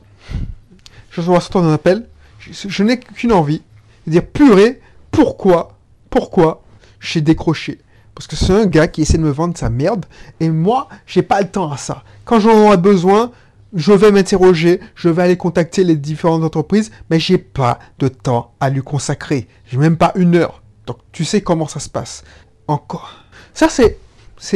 je 1.10 1.20
reçois 1.22 1.40
ton 1.40 1.72
appel, 1.72 2.06
je, 2.38 2.84
n'ai 2.84 3.00
qu'une 3.00 3.32
envie, 3.32 3.62
de 4.06 4.12
dire 4.12 4.24
purée, 4.24 4.80
pourquoi, 5.10 5.76
pourquoi 6.08 6.62
j'ai 7.00 7.20
décroché 7.20 7.80
parce 8.20 8.26
que 8.26 8.36
c'est 8.36 8.52
un 8.52 8.66
gars 8.66 8.86
qui 8.86 9.02
essaie 9.02 9.16
de 9.16 9.22
me 9.22 9.30
vendre 9.30 9.56
sa 9.56 9.70
merde. 9.70 10.04
Et 10.40 10.50
moi, 10.50 10.88
j'ai 11.06 11.22
pas 11.22 11.40
le 11.40 11.48
temps 11.48 11.72
à 11.72 11.78
ça. 11.78 12.02
Quand 12.26 12.38
j'en 12.38 12.70
ai 12.72 12.76
besoin, 12.76 13.30
je 13.72 13.92
vais 13.92 14.10
m'interroger, 14.10 14.80
je 14.94 15.08
vais 15.08 15.22
aller 15.22 15.36
contacter 15.36 15.84
les 15.84 15.96
différentes 15.96 16.42
entreprises, 16.42 16.90
mais 17.08 17.18
j'ai 17.18 17.38
pas 17.38 17.78
de 17.98 18.08
temps 18.08 18.52
à 18.60 18.68
lui 18.68 18.82
consacrer. 18.82 19.48
J'ai 19.66 19.78
même 19.78 19.96
pas 19.96 20.12
une 20.16 20.36
heure. 20.36 20.62
Donc, 20.86 20.98
tu 21.12 21.24
sais 21.24 21.40
comment 21.40 21.68
ça 21.68 21.80
se 21.80 21.88
passe. 21.88 22.24
Encore. 22.66 23.24
Ça, 23.54 23.68
c'est, 23.70 23.98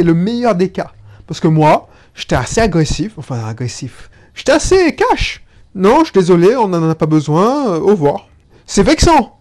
le 0.03 0.13
meilleur 0.13 0.53
des 0.55 0.69
cas. 0.69 0.91
Parce 1.25 1.39
que 1.39 1.47
moi, 1.47 1.89
j'étais 2.13 2.35
assez 2.35 2.61
agressif. 2.61 3.13
Enfin, 3.17 3.45
agressif. 3.45 4.09
J'étais 4.33 4.51
assez 4.51 4.95
cash. 4.95 5.43
Non, 5.73 6.01
je 6.01 6.11
suis 6.11 6.13
désolé, 6.13 6.55
on 6.55 6.67
n'en 6.67 6.87
a 6.87 6.95
pas 6.95 7.05
besoin. 7.05 7.69
Euh, 7.69 7.79
au 7.79 7.87
revoir. 7.87 8.27
C'est 8.65 8.83
vexant. 8.83 9.39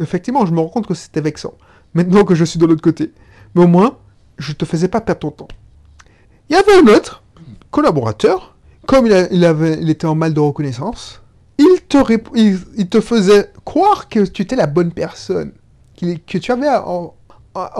effectivement, 0.00 0.46
je 0.46 0.52
me 0.52 0.60
rends 0.60 0.68
compte 0.68 0.86
que 0.86 0.94
c'était 0.94 1.20
vexant. 1.20 1.54
Maintenant 1.94 2.24
que 2.24 2.34
je 2.34 2.44
suis 2.44 2.58
de 2.58 2.66
l'autre 2.66 2.82
côté. 2.82 3.12
Mais 3.54 3.64
au 3.64 3.68
moins, 3.68 3.98
je 4.38 4.52
te 4.52 4.64
faisais 4.64 4.88
pas 4.88 5.00
perdre 5.00 5.20
ton 5.20 5.30
temps. 5.30 5.48
Il 6.48 6.56
y 6.56 6.58
avait 6.58 6.78
un 6.78 6.94
autre 6.94 7.22
collaborateur, 7.70 8.54
comme 8.86 9.06
il, 9.06 9.90
était 9.90 10.06
en 10.06 10.14
mal 10.14 10.34
de 10.34 10.40
reconnaissance, 10.40 11.22
il 11.58 11.80
te, 11.88 13.00
faisait 13.00 13.50
croire 13.64 14.08
que 14.08 14.20
tu 14.24 14.42
étais 14.42 14.56
la 14.56 14.66
bonne 14.66 14.92
personne, 14.92 15.52
que 15.96 16.38
tu 16.38 16.52
avais 16.52 16.68
en, 16.68 17.14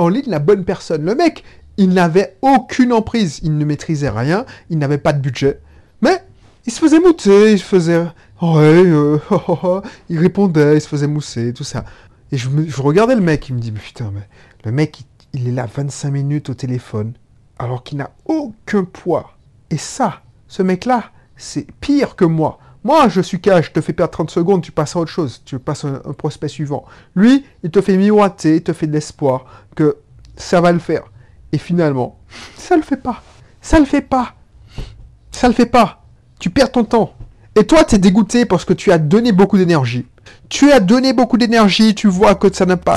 ligne 0.09 0.29
la 0.29 0.39
bonne 0.39 0.65
personne. 0.65 1.05
Le 1.05 1.15
mec, 1.15 1.45
il 1.77 1.91
n'avait 1.91 2.37
aucune 2.43 2.93
emprise, 2.93 3.41
il 3.43 3.57
ne 3.59 3.65
maîtrisait 3.65 4.11
rien, 4.11 4.47
il 4.71 4.79
n'avait 4.79 4.99
pas 4.99 5.13
de 5.13 5.21
budget, 5.21 5.61
mais 6.01 6.23
il 6.67 6.73
se 6.73 6.79
faisait 6.81 7.01
mouter, 7.01 7.53
il 7.53 7.59
se 7.59 7.65
faisait... 7.65 8.05
Euh, 8.43 9.19
il 10.09 10.19
répondait, 10.19 10.77
il 10.77 10.81
se 10.81 10.89
faisait 10.89 11.07
mousser, 11.07 11.53
tout 11.53 11.65
ça. 11.65 11.85
Et 12.33 12.39
je, 12.39 12.49
regardais 12.81 13.15
le 13.15 13.21
mec, 13.21 13.51
il 13.51 13.55
me 13.55 13.61
dit, 13.61 13.71
mais 13.71 13.79
putain, 13.79 14.11
mais 14.13 14.27
le 14.65 14.73
mec, 14.73 15.03
il 15.35 15.49
est 15.49 15.53
là 15.53 15.67
25 15.73 16.11
minutes 16.11 16.49
au 16.49 16.55
téléphone, 16.55 17.13
alors 17.59 17.83
qu'il 17.83 17.99
n'a 17.99 18.11
aucun 18.25 18.85
poids. 18.85 19.35
Et 19.71 19.77
ça, 19.77 20.23
ce 20.49 20.63
mec-là, 20.63 21.11
c'est 21.37 21.71
pire 21.81 22.17
que 22.17 22.25
moi. 22.25 22.59
Moi, 22.85 23.09
je 23.09 23.21
suis 23.21 23.41
cash, 23.41 23.67
je 23.67 23.71
te 23.73 23.81
fais 23.83 23.93
perdre 23.93 24.13
30 24.13 24.31
secondes, 24.31 24.63
tu 24.63 24.73
passes 24.73 24.97
à 24.97 25.01
autre 25.01 25.11
chose, 25.11 25.43
tu 25.45 25.59
passes 25.59 25.85
un, 25.85 26.01
un 26.05 26.13
prospect 26.15 26.49
suivant. 26.49 26.85
Lui, 27.15 27.45
il 27.63 27.71
te 27.71 27.83
fait 27.83 27.97
miroiter, 27.99 28.57
il 28.57 28.63
te 28.63 28.73
fait 28.73 28.87
de 28.87 28.93
l'espoir 28.93 29.45
que 29.77 29.99
ça 30.35 30.61
va 30.63 30.73
le 30.73 30.79
faire. 30.79 31.05
Et 31.53 31.59
finalement, 31.59 32.19
ça 32.57 32.77
le 32.77 32.83
fait 32.83 32.97
pas. 32.97 33.23
Ça 33.61 33.79
le 33.79 33.85
fait 33.85 34.01
pas. 34.01 34.35
Ça 35.31 35.49
le 35.49 35.55
fait 35.55 35.67
pas. 35.67 36.03
Tu 36.41 36.49
perds 36.49 36.73
ton 36.73 36.85
temps. 36.85 37.15
Et 37.55 37.67
toi, 37.67 37.85
tu 37.85 37.97
es 37.97 37.99
dégoûté 37.99 38.47
parce 38.47 38.65
que 38.65 38.73
tu 38.73 38.91
as 38.91 38.99
donné 38.99 39.33
beaucoup 39.33 39.59
d'énergie. 39.59 40.07
Tu 40.49 40.71
as 40.71 40.81
donné 40.81 41.13
beaucoup 41.13 41.39
d'énergie, 41.39 41.95
tu 41.95 42.09
vois 42.09 42.35
que 42.35 42.53
ça 42.53 42.67
n'a 42.67 42.77
pas... 42.77 42.97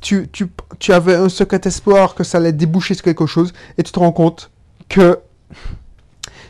Tu, 0.00 0.28
tu, 0.32 0.46
tu 0.78 0.92
avais 0.92 1.16
un 1.16 1.28
secret 1.28 1.60
espoir 1.64 2.14
que 2.14 2.24
ça 2.24 2.38
allait 2.38 2.52
déboucher 2.52 2.94
sur 2.94 3.04
quelque 3.04 3.26
chose, 3.26 3.52
et 3.76 3.82
tu 3.82 3.92
te 3.92 3.98
rends 3.98 4.12
compte 4.12 4.50
que 4.88 5.18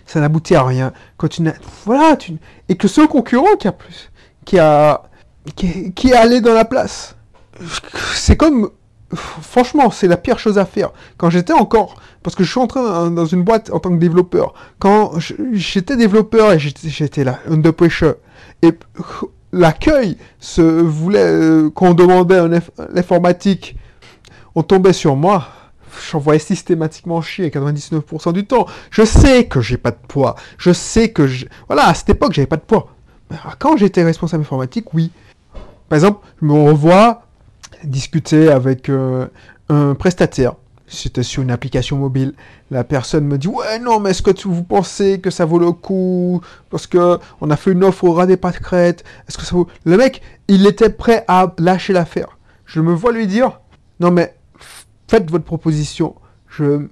ça 0.07 0.21
n'aboutit 0.21 0.55
à 0.55 0.62
rien. 0.62 0.93
Quand 1.17 1.29
tu 1.29 1.43
voilà, 1.85 2.17
tu... 2.17 2.35
et 2.69 2.77
que 2.77 2.88
ce 2.88 3.00
concurrent 3.03 3.57
qui 3.59 3.69
a 3.69 3.73
plus, 3.73 4.11
qui 4.45 4.59
a, 4.59 5.03
qui, 5.57 5.93
qui 5.93 6.11
est 6.11 6.17
allé 6.17 6.41
dans 6.41 6.55
la 6.55 6.65
place, 6.65 7.17
c'est 8.15 8.37
comme, 8.37 8.71
franchement, 9.12 9.91
c'est 9.91 10.07
la 10.07 10.17
pire 10.17 10.38
chose 10.38 10.57
à 10.59 10.65
faire. 10.65 10.91
Quand 11.17 11.31
j'étais 11.31 11.53
encore, 11.53 11.97
parce 12.23 12.37
que 12.37 12.45
je 12.45 12.50
suis 12.50 12.61
entré 12.61 12.81
dans 12.81 13.27
une 13.27 13.43
boîte 13.43 13.71
en 13.73 13.81
tant 13.81 13.91
que 13.91 13.99
développeur, 13.99 14.55
quand 14.79 15.12
j'étais 15.53 15.97
développeur 15.97 16.53
et 16.53 16.59
j'étais 16.59 17.25
là, 17.25 17.41
under 17.49 17.75
pressure, 17.75 18.15
et 18.62 18.73
l'accueil 19.52 20.17
se 20.40 20.61
voulait 20.61 21.19
euh, 21.19 21.71
qu'on 21.71 21.95
demandait 21.95 22.40
l'informatique, 22.93 23.76
on 24.55 24.62
tombait 24.62 24.93
sur 24.93 25.17
moi. 25.17 25.49
J'envoyais 26.11 26.38
systématiquement 26.38 27.21
chier 27.21 27.49
99% 27.49 28.33
du 28.33 28.47
temps. 28.47 28.67
Je 28.90 29.05
sais 29.05 29.47
que 29.47 29.61
j'ai 29.61 29.78
pas 29.78 29.90
de 29.90 29.99
poids. 30.07 30.37
Je 30.59 30.73
sais 30.73 31.11
que 31.11 31.26
je... 31.26 31.47
Voilà, 31.67 31.88
à 31.88 31.95
cette 31.95 32.11
époque, 32.11 32.33
j'avais 32.33 32.47
pas 32.47 32.57
de 32.57 32.62
poids. 32.62 32.95
Quand 33.59 33.76
j'étais 33.76 34.05
responsable 34.05 34.43
informatique, 34.43 34.95
oui. 34.95 35.11
Par 35.88 35.97
exemple, 35.97 36.26
je 36.40 36.47
me 36.47 36.52
revois 36.52 37.23
discuter 37.85 38.50
avec 38.50 38.88
euh, 38.88 39.26
un 39.69 39.95
prestataire 39.95 40.55
c'était 40.88 41.23
sur 41.23 41.42
une 41.42 41.50
application 41.50 41.97
mobile. 41.97 42.35
La 42.71 42.85
personne 42.85 43.25
me 43.26 43.38
dit 43.38 43.49
ouais 43.49 43.78
non 43.78 44.00
mais 44.00 44.11
est-ce 44.11 44.23
que 44.23 44.30
vous 44.47 44.64
pensez 44.64 45.21
que 45.21 45.30
ça 45.30 45.45
vaut 45.45 45.59
le 45.59 45.73
coup? 45.73 46.40
Parce 46.71 46.87
que 46.87 47.18
on 47.40 47.50
a 47.50 47.57
fait 47.57 47.73
une 47.73 47.85
offre 47.85 48.04
au 48.04 48.12
ras 48.12 48.26
des 48.26 48.37
pâquerettes. 48.37 49.04
Est-ce 49.28 49.38
que 49.38 49.45
ça 49.45 49.54
vaut 49.54 49.68
Le 49.85 49.97
mec, 49.97 50.23
il 50.49 50.66
était 50.66 50.90
prêt 50.90 51.25
à 51.28 51.54
lâcher 51.59 51.92
l'affaire. 51.92 52.38
Je 52.64 52.80
me 52.80 52.92
vois 52.92 53.12
lui 53.12 53.26
dire 53.26 53.61
non 54.00 54.11
mais 54.11 54.35
faites 55.09 55.30
votre 55.30 55.45
proposition. 55.45 56.14
Je 56.49 56.87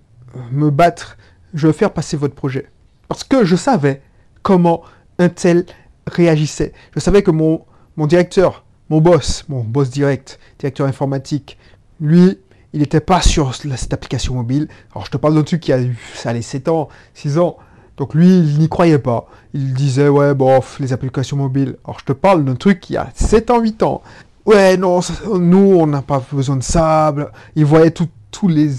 me 0.52 0.70
battre. 0.70 1.16
Je 1.54 1.66
vais 1.66 1.72
faire 1.72 1.92
passer 1.92 2.16
votre 2.16 2.34
projet 2.34 2.70
parce 3.08 3.24
que 3.24 3.44
je 3.44 3.56
savais 3.56 4.02
comment 4.42 4.82
un 5.18 5.28
tel 5.28 5.64
réagissait. 6.06 6.72
Je 6.94 7.00
savais 7.00 7.22
que 7.22 7.30
mon 7.30 7.64
mon 7.96 8.06
directeur, 8.06 8.64
mon 8.90 9.00
boss, 9.00 9.44
mon 9.48 9.64
boss 9.64 9.90
direct, 9.90 10.38
directeur 10.58 10.86
informatique, 10.86 11.58
lui, 12.00 12.38
il 12.76 12.80
n'était 12.80 13.00
pas 13.00 13.22
sur 13.22 13.54
cette 13.54 13.94
application 13.94 14.34
mobile. 14.34 14.68
Alors 14.92 15.06
je 15.06 15.10
te 15.10 15.16
parle 15.16 15.34
d'un 15.34 15.44
truc 15.44 15.60
qui 15.60 15.72
a 15.72 15.80
eu, 15.80 15.98
ça 16.14 16.28
allait 16.28 16.42
7 16.42 16.68
ans, 16.68 16.90
6 17.14 17.38
ans. 17.38 17.56
Donc 17.96 18.14
lui, 18.14 18.28
il 18.28 18.58
n'y 18.58 18.68
croyait 18.68 18.98
pas. 18.98 19.30
Il 19.54 19.72
disait, 19.72 20.08
ouais, 20.08 20.34
bof, 20.34 20.78
les 20.78 20.92
applications 20.92 21.38
mobiles. 21.38 21.76
Alors 21.86 21.98
je 22.00 22.04
te 22.04 22.12
parle 22.12 22.44
d'un 22.44 22.54
truc 22.54 22.80
qui 22.80 22.98
a 22.98 23.08
7 23.14 23.50
ans, 23.50 23.60
8 23.60 23.82
ans. 23.82 24.02
Ouais, 24.44 24.76
non, 24.76 25.00
nous, 25.38 25.78
on 25.78 25.86
n'a 25.86 26.02
pas 26.02 26.22
besoin 26.30 26.56
de 26.56 26.62
ça. 26.62 27.14
Il 27.54 27.64
voyait 27.64 27.92
tous 27.92 28.48
les 28.48 28.74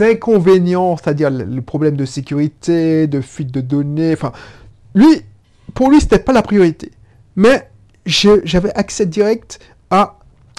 inconvénients, 0.00 0.98
c'est-à-dire 0.98 1.30
le 1.30 1.62
problème 1.62 1.96
de 1.96 2.04
sécurité, 2.04 3.06
de 3.06 3.22
fuite 3.22 3.50
de 3.50 3.62
données. 3.62 4.12
Enfin, 4.12 4.32
lui, 4.94 5.22
pour 5.72 5.90
lui, 5.90 6.02
c'était 6.02 6.18
pas 6.18 6.34
la 6.34 6.42
priorité. 6.42 6.92
Mais 7.34 7.70
j'avais 8.04 8.74
accès 8.74 9.06
direct 9.06 9.58
à 9.90 10.17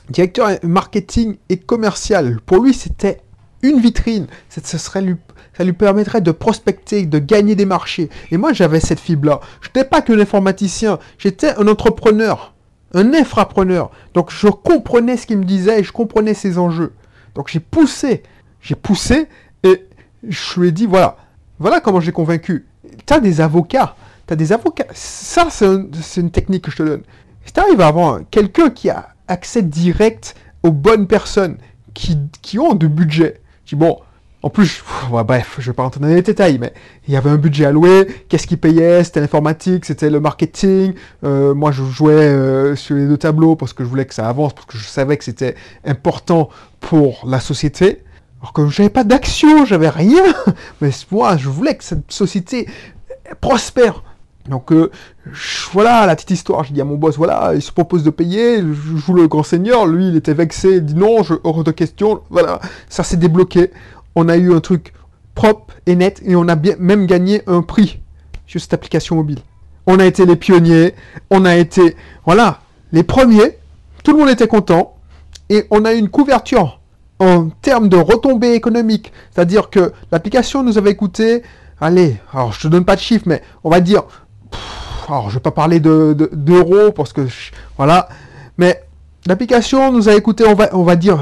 directeur 0.09 0.49
marketing 0.63 1.37
et 1.49 1.57
commercial. 1.57 2.39
Pour 2.45 2.63
lui, 2.63 2.73
c'était 2.73 3.21
une 3.61 3.79
vitrine. 3.79 4.27
Ça, 4.49 5.01
lui, 5.01 5.15
permettrait 5.73 6.21
de 6.21 6.31
prospecter, 6.31 7.05
de 7.05 7.19
gagner 7.19 7.55
des 7.55 7.65
marchés. 7.65 8.09
Et 8.31 8.37
moi, 8.37 8.53
j'avais 8.53 8.79
cette 8.79 8.99
fibre-là. 8.99 9.39
Je 9.61 9.67
n'étais 9.67 9.83
pas 9.83 10.01
qu'un 10.01 10.19
informaticien, 10.19 10.99
j'étais 11.17 11.53
un 11.55 11.67
entrepreneur, 11.67 12.53
un 12.93 13.13
infrapreneur. 13.13 13.91
Donc, 14.13 14.31
je 14.31 14.47
comprenais 14.47 15.17
ce 15.17 15.27
qu'il 15.27 15.37
me 15.37 15.45
disait 15.45 15.81
et 15.81 15.83
je 15.83 15.91
comprenais 15.91 16.33
ses 16.33 16.57
enjeux. 16.57 16.93
Donc, 17.35 17.49
j'ai 17.49 17.59
poussé, 17.59 18.23
j'ai 18.61 18.75
poussé 18.75 19.27
et 19.63 19.85
je 20.27 20.59
lui 20.59 20.69
ai 20.69 20.71
dit, 20.71 20.85
voilà, 20.85 21.17
voilà 21.59 21.81
comment 21.81 21.99
j'ai 21.99 22.11
convaincu. 22.11 22.65
Tu 23.05 23.13
as 23.13 23.19
des 23.19 23.41
avocats, 23.41 23.95
tu 24.27 24.35
des 24.35 24.53
avocats. 24.53 24.87
Ça, 24.93 25.49
c'est 25.49 26.21
une 26.21 26.31
technique 26.31 26.63
que 26.63 26.71
je 26.71 26.77
te 26.77 26.83
donne. 26.83 27.03
Si 27.45 27.53
tu 27.53 27.59
arrives 27.59 27.81
à 27.81 27.93
quelqu'un 28.31 28.69
qui 28.69 28.89
a 28.89 29.09
accès 29.29 29.61
direct 29.61 30.35
aux 30.63 30.71
bonnes 30.71 31.07
personnes 31.07 31.57
qui, 31.93 32.17
qui 32.41 32.59
ont 32.59 32.73
du 32.73 32.89
budget. 32.89 33.39
Je 33.65 33.75
dis, 33.75 33.79
bon, 33.79 33.99
en 34.41 34.49
plus, 34.49 34.83
bref, 35.09 35.57
je 35.59 35.69
vais 35.69 35.75
pas 35.75 35.83
rentrer 35.83 35.99
dans 35.99 36.07
les 36.07 36.21
détails, 36.21 36.59
mais 36.59 36.73
il 37.07 37.13
y 37.13 37.17
avait 37.17 37.29
un 37.29 37.35
budget 37.35 37.65
alloué, 37.65 38.07
qu'est-ce 38.29 38.47
qu'ils 38.47 38.57
payaient, 38.57 39.03
c'était 39.03 39.19
l'informatique, 39.19 39.83
c'était 39.83 40.09
le 40.09 40.21
marketing, 40.21 40.93
euh, 41.25 41.53
moi 41.53 41.71
je 41.71 41.83
jouais 41.83 42.13
euh, 42.13 42.75
sur 42.77 42.95
les 42.95 43.05
deux 43.05 43.17
tableaux 43.17 43.57
parce 43.57 43.73
que 43.73 43.83
je 43.83 43.89
voulais 43.89 44.05
que 44.05 44.13
ça 44.13 44.29
avance, 44.29 44.53
parce 44.53 44.65
que 44.65 44.77
je 44.77 44.85
savais 44.85 45.17
que 45.17 45.25
c'était 45.25 45.55
important 45.83 46.49
pour 46.79 47.25
la 47.27 47.41
société, 47.41 48.03
alors 48.39 48.53
que 48.53 48.65
j'avais 48.69 48.89
pas 48.89 49.03
d'action, 49.03 49.65
j'avais 49.65 49.89
rien, 49.89 50.23
mais 50.81 50.91
moi 51.11 51.35
je 51.35 51.49
voulais 51.49 51.75
que 51.75 51.83
cette 51.83 52.09
société 52.09 52.69
prospère. 53.41 54.03
Donc 54.49 54.71
euh, 54.71 54.91
voilà 55.71 56.05
la 56.05 56.15
petite 56.15 56.31
histoire. 56.31 56.63
Je 56.63 56.73
dis 56.73 56.81
à 56.81 56.85
mon 56.85 56.95
boss, 56.95 57.17
voilà, 57.17 57.53
il 57.55 57.61
se 57.61 57.71
propose 57.71 58.03
de 58.03 58.09
payer, 58.09 58.59
je 58.59 58.97
joue 58.97 59.13
le 59.13 59.27
grand 59.27 59.43
seigneur, 59.43 59.85
lui 59.85 60.09
il 60.09 60.15
était 60.15 60.33
vexé, 60.33 60.77
il 60.77 60.85
dit 60.85 60.95
non, 60.95 61.23
je, 61.23 61.35
hors 61.43 61.63
de 61.63 61.71
question. 61.71 62.21
Voilà, 62.29 62.59
ça 62.89 63.03
s'est 63.03 63.17
débloqué. 63.17 63.71
On 64.15 64.27
a 64.27 64.37
eu 64.37 64.53
un 64.53 64.59
truc 64.59 64.93
propre 65.35 65.75
et 65.85 65.95
net 65.95 66.21
et 66.25 66.35
on 66.35 66.47
a 66.47 66.55
bien, 66.55 66.75
même 66.79 67.05
gagné 67.05 67.43
un 67.47 67.61
prix 67.61 67.99
sur 68.47 68.59
cette 68.59 68.73
application 68.73 69.15
mobile. 69.15 69.39
On 69.85 69.99
a 69.99 70.05
été 70.05 70.25
les 70.25 70.35
pionniers, 70.35 70.93
on 71.29 71.45
a 71.45 71.55
été, 71.55 71.95
voilà, 72.25 72.59
les 72.91 73.03
premiers. 73.03 73.57
Tout 74.03 74.11
le 74.11 74.17
monde 74.17 74.29
était 74.29 74.47
content 74.47 74.95
et 75.49 75.65
on 75.71 75.85
a 75.85 75.93
eu 75.93 75.97
une 75.97 76.09
couverture 76.09 76.79
en 77.19 77.49
termes 77.61 77.89
de 77.89 77.97
retombées 77.97 78.53
économiques. 78.53 79.11
C'est-à-dire 79.31 79.69
que 79.69 79.93
l'application 80.11 80.63
nous 80.63 80.77
avait 80.77 80.95
coûté 80.95 81.43
allez, 81.81 82.17
alors 82.33 82.51
je 82.51 82.61
te 82.61 82.67
donne 82.67 82.85
pas 82.85 82.95
de 82.95 83.01
chiffres, 83.01 83.25
mais 83.27 83.41
on 83.63 83.69
va 83.69 83.79
dire, 83.79 84.03
alors 85.11 85.29
je 85.29 85.35
vais 85.35 85.41
pas 85.41 85.51
parler 85.51 85.79
de, 85.79 86.15
d'euros 86.33 86.91
parce 86.91 87.13
que, 87.13 87.27
voilà, 87.77 88.09
mais 88.57 88.83
l'application 89.25 89.91
nous 89.91 90.09
a 90.09 90.15
écouté, 90.15 90.45
on 90.47 90.55
va, 90.55 90.69
on 90.73 90.83
va 90.83 90.95
dire, 90.95 91.17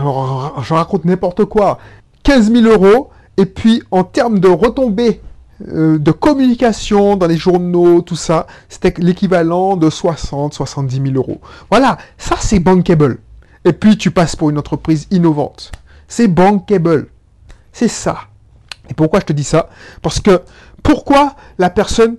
je 0.61 0.73
raconte 0.73 1.05
n'importe 1.05 1.45
quoi, 1.45 1.77
15 2.23 2.51
000 2.51 2.65
euros, 2.65 3.09
et 3.37 3.45
puis 3.45 3.83
en 3.91 4.03
termes 4.03 4.39
de 4.39 4.47
retombées 4.47 5.21
euh, 5.69 5.97
de 5.97 6.11
communication 6.11 7.15
dans 7.15 7.27
les 7.27 7.37
journaux, 7.37 8.01
tout 8.01 8.15
ça, 8.15 8.45
c'était 8.69 8.93
l'équivalent 8.99 9.75
de 9.75 9.89
60, 9.89 10.53
70 10.53 10.95
000 10.95 11.15
euros. 11.15 11.41
Voilà, 11.69 11.97
ça 12.17 12.35
c'est 12.39 12.59
bankable. 12.59 13.19
Et 13.65 13.73
puis 13.73 13.97
tu 13.97 14.11
passes 14.11 14.35
pour 14.35 14.49
une 14.49 14.59
entreprise 14.59 15.07
innovante. 15.09 15.71
C'est 16.07 16.27
bankable. 16.27 17.07
C'est 17.71 17.87
ça. 17.87 18.19
Et 18.89 18.93
pourquoi 18.93 19.19
je 19.19 19.25
te 19.25 19.33
dis 19.33 19.43
ça? 19.43 19.69
Parce 20.01 20.19
que 20.19 20.41
pourquoi 20.83 21.35
la 21.57 21.69
personne 21.69 22.17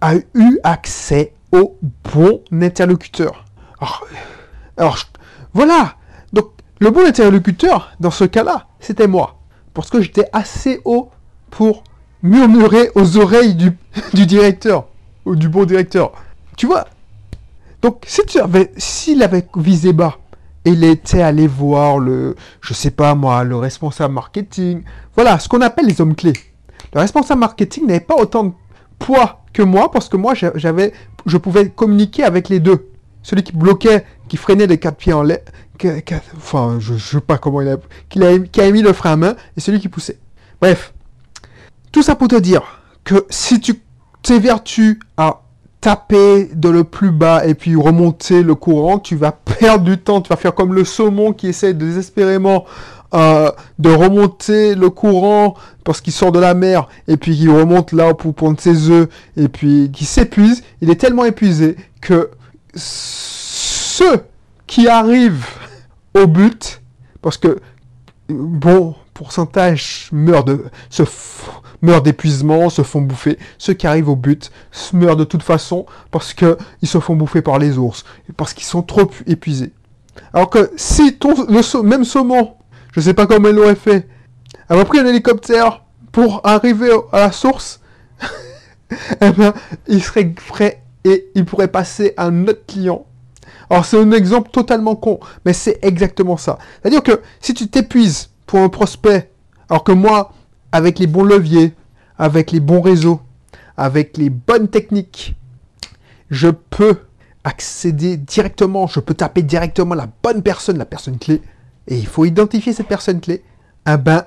a 0.00 0.14
eu 0.34 0.58
accès 0.64 1.34
au 1.52 1.76
bon 2.12 2.40
interlocuteur 2.52 3.44
alors, 4.76 4.98
voilà. 5.54 5.94
Donc, 6.32 6.50
le 6.80 6.90
bon 6.90 7.06
interlocuteur, 7.06 7.92
dans 8.00 8.10
ce 8.10 8.24
cas-là, 8.24 8.66
c'était 8.78 9.08
moi. 9.08 9.38
Parce 9.74 9.90
que 9.90 10.00
j'étais 10.00 10.26
assez 10.32 10.80
haut 10.84 11.10
pour 11.50 11.84
murmurer 12.22 12.90
aux 12.94 13.16
oreilles 13.16 13.54
du, 14.14 14.26
directeur, 14.26 14.86
ou 15.24 15.36
du 15.36 15.48
bon 15.48 15.64
directeur. 15.64 16.12
Tu 16.56 16.66
vois? 16.66 16.86
Donc, 17.82 18.04
si 18.06 18.24
tu 18.26 18.38
avais, 18.38 18.72
s'il 18.76 19.22
avait 19.22 19.46
visé 19.56 19.92
bas, 19.92 20.18
il 20.66 20.84
était 20.84 21.22
allé 21.22 21.46
voir 21.46 21.98
le, 21.98 22.36
je 22.60 22.74
sais 22.74 22.90
pas 22.90 23.14
moi, 23.14 23.44
le 23.44 23.56
responsable 23.56 24.12
marketing, 24.12 24.82
voilà, 25.14 25.38
ce 25.38 25.48
qu'on 25.48 25.62
appelle 25.62 25.86
les 25.86 26.02
hommes 26.02 26.14
clés. 26.14 26.34
Le 26.92 27.00
responsable 27.00 27.40
marketing 27.40 27.86
n'avait 27.86 28.00
pas 28.00 28.16
autant 28.16 28.44
de 28.44 28.52
poids 29.00 29.42
que 29.52 29.62
moi, 29.62 29.90
parce 29.90 30.08
que 30.08 30.16
moi, 30.16 30.34
j'avais, 30.34 30.92
je 31.26 31.36
pouvais 31.36 31.68
communiquer 31.70 32.22
avec 32.22 32.48
les 32.48 32.60
deux. 32.60 32.86
Celui 33.22 33.42
qui 33.42 33.52
bloquait, 33.52 34.04
qui 34.28 34.36
freinait 34.36 34.68
les 34.68 34.78
quatre 34.78 34.96
pieds 34.96 35.12
en 35.12 35.24
l'air, 35.24 35.40
enfin, 36.36 36.76
je, 36.78 36.94
ne 36.94 36.98
sais 36.98 37.20
pas 37.20 37.38
comment 37.38 37.60
il 37.60 37.68
a, 37.68 37.76
qui 38.08 38.22
a, 38.24 38.38
qui 38.38 38.60
a 38.60 38.70
mis 38.70 38.82
le 38.82 38.92
frein 38.92 39.12
à 39.12 39.16
main, 39.16 39.36
et 39.56 39.60
celui 39.60 39.80
qui 39.80 39.88
poussait. 39.88 40.18
Bref, 40.60 40.94
tout 41.90 42.02
ça 42.02 42.14
pour 42.14 42.28
te 42.28 42.36
dire 42.36 42.62
que 43.02 43.26
si 43.30 43.60
tu 43.60 43.82
t'évertues 44.22 45.00
à 45.16 45.42
taper 45.80 46.50
de 46.54 46.68
le 46.68 46.84
plus 46.84 47.10
bas 47.10 47.46
et 47.46 47.54
puis 47.54 47.74
remonter 47.74 48.42
le 48.42 48.54
courant, 48.54 48.98
tu 48.98 49.16
vas 49.16 49.32
perdre 49.58 49.84
du 49.84 49.98
temps. 49.98 50.20
Tu 50.20 50.28
vas 50.28 50.36
faire 50.36 50.54
comme 50.54 50.74
le 50.74 50.84
saumon 50.84 51.32
qui 51.32 51.48
essaie 51.48 51.74
désespérément 51.74 52.66
de 53.12 53.90
remonter 53.90 54.74
le 54.74 54.90
courant 54.90 55.54
parce 55.84 56.00
qu'il 56.00 56.12
sort 56.12 56.32
de 56.32 56.38
la 56.38 56.54
mer 56.54 56.88
et 57.08 57.16
puis 57.16 57.36
qui 57.36 57.48
remonte 57.48 57.92
là 57.92 58.14
pour 58.14 58.34
prendre 58.34 58.60
ses 58.60 58.90
œufs 58.90 59.08
et 59.36 59.48
puis 59.48 59.90
qui 59.92 60.04
s'épuise. 60.04 60.62
Il 60.80 60.90
est 60.90 61.00
tellement 61.00 61.24
épuisé 61.24 61.76
que 62.00 62.30
ceux 62.74 64.24
qui 64.66 64.88
arrivent 64.88 65.46
au 66.14 66.26
but, 66.26 66.80
parce 67.22 67.36
que 67.36 67.60
bon 68.28 68.94
pourcentage 69.14 70.08
meurt 70.12 70.46
de 70.46 70.64
se 70.88 71.02
meurent 71.82 72.02
d'épuisement, 72.02 72.70
se 72.70 72.82
font 72.82 73.00
bouffer. 73.00 73.38
Ceux 73.58 73.72
qui 73.72 73.86
arrivent 73.86 74.08
au 74.08 74.16
but 74.16 74.50
se 74.70 74.94
meurent 74.96 75.16
de 75.16 75.24
toute 75.24 75.42
façon 75.42 75.86
parce 76.10 76.34
qu'ils 76.34 76.56
se 76.84 77.00
font 77.00 77.16
bouffer 77.16 77.42
par 77.42 77.58
les 77.58 77.78
ours, 77.78 78.04
parce 78.36 78.52
qu'ils 78.52 78.66
sont 78.66 78.82
trop 78.82 79.10
épuisés. 79.26 79.72
Alors 80.32 80.50
que 80.50 80.70
si 80.76 81.14
ton, 81.14 81.34
le 81.48 81.82
même 81.82 82.04
saumon, 82.04 82.54
je 82.92 83.00
sais 83.00 83.14
pas 83.14 83.26
comment 83.26 83.48
il 83.48 83.54
l'aurait 83.54 83.74
fait, 83.74 84.08
avait 84.68 84.84
pris 84.84 84.98
un 84.98 85.06
hélicoptère 85.06 85.84
pour 86.12 86.40
arriver 86.44 86.90
à 87.12 87.20
la 87.20 87.32
source, 87.32 87.80
eh 89.20 89.30
ben, 89.30 89.54
il 89.86 90.02
serait 90.02 90.26
prêt 90.26 90.82
et 91.04 91.30
il 91.34 91.44
pourrait 91.44 91.68
passer 91.68 92.14
à 92.16 92.26
un 92.26 92.46
autre 92.46 92.66
client. 92.66 93.06
Alors 93.70 93.84
c'est 93.84 93.98
un 93.98 94.10
exemple 94.12 94.50
totalement 94.50 94.96
con, 94.96 95.20
mais 95.44 95.52
c'est 95.52 95.78
exactement 95.82 96.36
ça. 96.36 96.58
C'est-à-dire 96.82 97.02
que 97.02 97.20
si 97.40 97.54
tu 97.54 97.68
t'épuises 97.68 98.30
pour 98.46 98.58
un 98.58 98.68
prospect, 98.68 99.30
alors 99.68 99.84
que 99.84 99.92
moi, 99.92 100.32
avec 100.72 100.98
les 100.98 101.06
bons 101.06 101.24
leviers, 101.24 101.74
avec 102.18 102.50
les 102.50 102.60
bons 102.60 102.80
réseaux, 102.80 103.20
avec 103.76 104.16
les 104.16 104.28
bonnes 104.28 104.68
techniques, 104.68 105.36
je 106.30 106.48
peux 106.48 106.98
accéder 107.44 108.16
directement, 108.16 108.86
je 108.86 109.00
peux 109.00 109.14
taper 109.14 109.42
directement 109.42 109.94
la 109.94 110.08
bonne 110.22 110.42
personne, 110.42 110.76
la 110.76 110.84
personne 110.84 111.18
clé, 111.18 111.40
et 111.90 111.96
il 111.96 112.06
faut 112.06 112.24
identifier 112.24 112.72
cette 112.72 112.88
personne 112.88 113.20
clé, 113.20 113.42
eh 113.86 113.96
ben, 113.98 114.24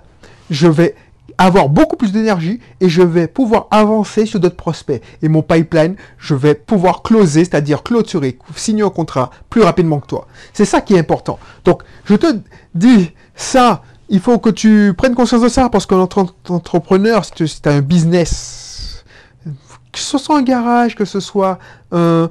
je 0.50 0.68
vais 0.68 0.96
avoir 1.38 1.70
beaucoup 1.70 1.96
plus 1.96 2.12
d'énergie 2.12 2.60
et 2.80 2.90
je 2.90 3.02
vais 3.02 3.28
pouvoir 3.28 3.68
avancer 3.72 4.28
sur 4.28 4.40
d'autres 4.40 4.56
prospects. 4.56 5.02
Et 5.24 5.30
mon 5.30 5.42
pipeline, 5.42 5.96
je 6.20 6.36
vais 6.36 6.54
pouvoir 6.54 7.02
closer, 7.02 7.46
c'est-à-dire 7.46 7.82
clôturer, 7.82 8.38
signer 8.56 8.84
un 8.84 8.90
contrat 8.90 9.32
plus 9.50 9.64
rapidement 9.64 10.00
que 10.00 10.08
toi. 10.08 10.28
C'est 10.54 10.66
ça 10.66 10.82
qui 10.82 10.94
est 10.94 11.00
important. 11.00 11.40
Donc, 11.66 11.82
je 12.06 12.16
te 12.16 12.28
dis 12.76 13.12
ça 13.36 13.82
il 14.10 14.20
faut 14.20 14.38
que 14.38 14.50
tu 14.50 14.94
prennes 14.96 15.16
conscience 15.16 15.42
de 15.42 15.48
ça 15.48 15.70
parce 15.70 15.88
qu'un 15.88 16.08
entrepreneur, 16.50 17.26
c'est 17.26 17.68
un 17.68 17.82
business. 17.82 19.04
Que 19.92 20.00
ce 20.00 20.18
soit 20.18 20.38
un 20.38 20.44
garage, 20.44 20.96
que 20.96 21.06
ce 21.06 21.20
soit 21.20 21.58
une 21.92 22.30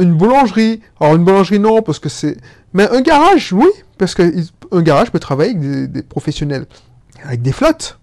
boulangerie. 0.00 0.80
Alors 0.98 1.16
une 1.16 1.24
boulangerie 1.24 1.58
non, 1.58 1.82
parce 1.82 1.98
que 1.98 2.08
c'est... 2.08 2.38
Mais 2.72 2.88
un 2.88 3.00
garage, 3.02 3.52
oui, 3.52 3.68
parce 3.98 4.14
qu'un 4.70 4.82
garage 4.82 5.10
peut 5.10 5.18
travailler 5.18 5.50
avec 5.50 5.92
des, 5.92 6.02
professionnels, 6.02 6.66
avec 7.24 7.42
des 7.42 7.52
flottes. 7.52 7.98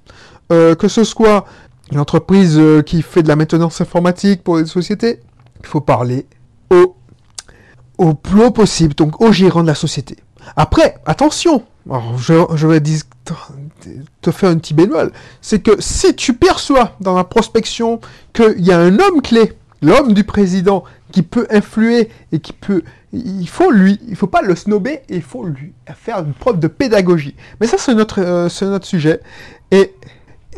Euh, 0.52 0.76
que 0.76 0.88
ce 0.88 1.04
soit 1.04 1.46
une 1.92 2.00
entreprise 2.00 2.58
euh, 2.58 2.82
qui 2.82 3.02
fait 3.02 3.22
de 3.24 3.28
la 3.28 3.36
maintenance 3.36 3.82
informatique 3.82 4.44
pour 4.44 4.58
des 4.58 4.66
sociétés, 4.66 5.20
il 5.60 5.66
faut 5.66 5.82
parler 5.82 6.26
au, 6.70 6.96
au 7.98 8.14
plus 8.14 8.44
haut 8.44 8.52
possible, 8.52 8.94
donc 8.94 9.22
au 9.22 9.32
gérant 9.32 9.62
de 9.62 9.68
la 9.68 9.76
société. 9.76 10.18
Après, 10.56 10.98
attention, 11.06 11.64
je, 12.18 12.68
vais 12.68 12.82
te 14.22 14.32
faire 14.32 14.50
un 14.50 14.58
petit 14.58 14.74
bémol, 14.74 15.12
c'est 15.42 15.60
que 15.60 15.72
si 15.80 16.16
tu 16.16 16.34
perçois 16.34 16.96
dans 17.02 17.16
la 17.16 17.24
prospection 17.24 18.00
qu'il 18.34 18.60
y 18.60 18.72
a 18.72 18.80
un 18.80 19.00
homme 19.00 19.22
clé, 19.22 19.54
l'homme 19.82 20.14
du 20.14 20.24
président, 20.24 20.84
qui 21.12 21.24
peut 21.24 21.48
influer 21.50 22.10
et 22.32 22.40
qui 22.40 22.54
peut, 22.54 22.84
il 23.14 23.48
faut 23.48 23.72
lui, 23.72 24.00
il 24.08 24.16
faut 24.16 24.28
pas 24.28 24.42
le 24.42 24.56
snober 24.56 25.02
il 25.10 25.22
faut 25.22 25.46
lui 25.46 25.74
faire 25.96 26.20
une 26.20 26.34
preuve 26.34 26.60
de 26.60 26.68
pédagogie. 26.68 27.36
Mais 27.60 27.68
ça 27.68 27.78
c'est 27.78 27.96
notre, 27.96 28.22
euh, 28.22 28.50
notre 28.62 28.86
sujet 28.86 29.22
et 29.72 29.94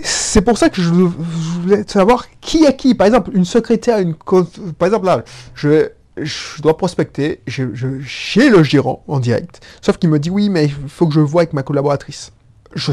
c'est 0.01 0.41
pour 0.41 0.57
ça 0.57 0.69
que 0.69 0.81
je 0.81 0.89
voulais 0.89 1.83
savoir 1.87 2.27
qui 2.39 2.63
est 2.63 2.75
qui. 2.75 2.95
Par 2.95 3.05
exemple, 3.07 3.31
une 3.33 3.43
secrétaire, 3.43 3.99
une, 3.99 4.15
par 4.15 4.85
exemple 4.85 5.05
là, 5.05 5.23
je 5.55 5.89
je 6.21 6.61
dois 6.61 6.77
prospecter, 6.77 7.41
j'ai 7.47 8.49
le 8.49 8.63
gérant 8.63 9.03
en 9.07 9.19
direct, 9.19 9.61
sauf 9.81 9.97
qu'il 9.97 10.09
me 10.09 10.19
dit 10.19 10.29
oui, 10.29 10.49
mais 10.49 10.65
il 10.65 10.89
faut 10.89 11.07
que 11.07 11.13
je 11.13 11.21
vois 11.21 11.41
avec 11.41 11.53
ma 11.53 11.63
collaboratrice. 11.63 12.31
Je, 12.75 12.91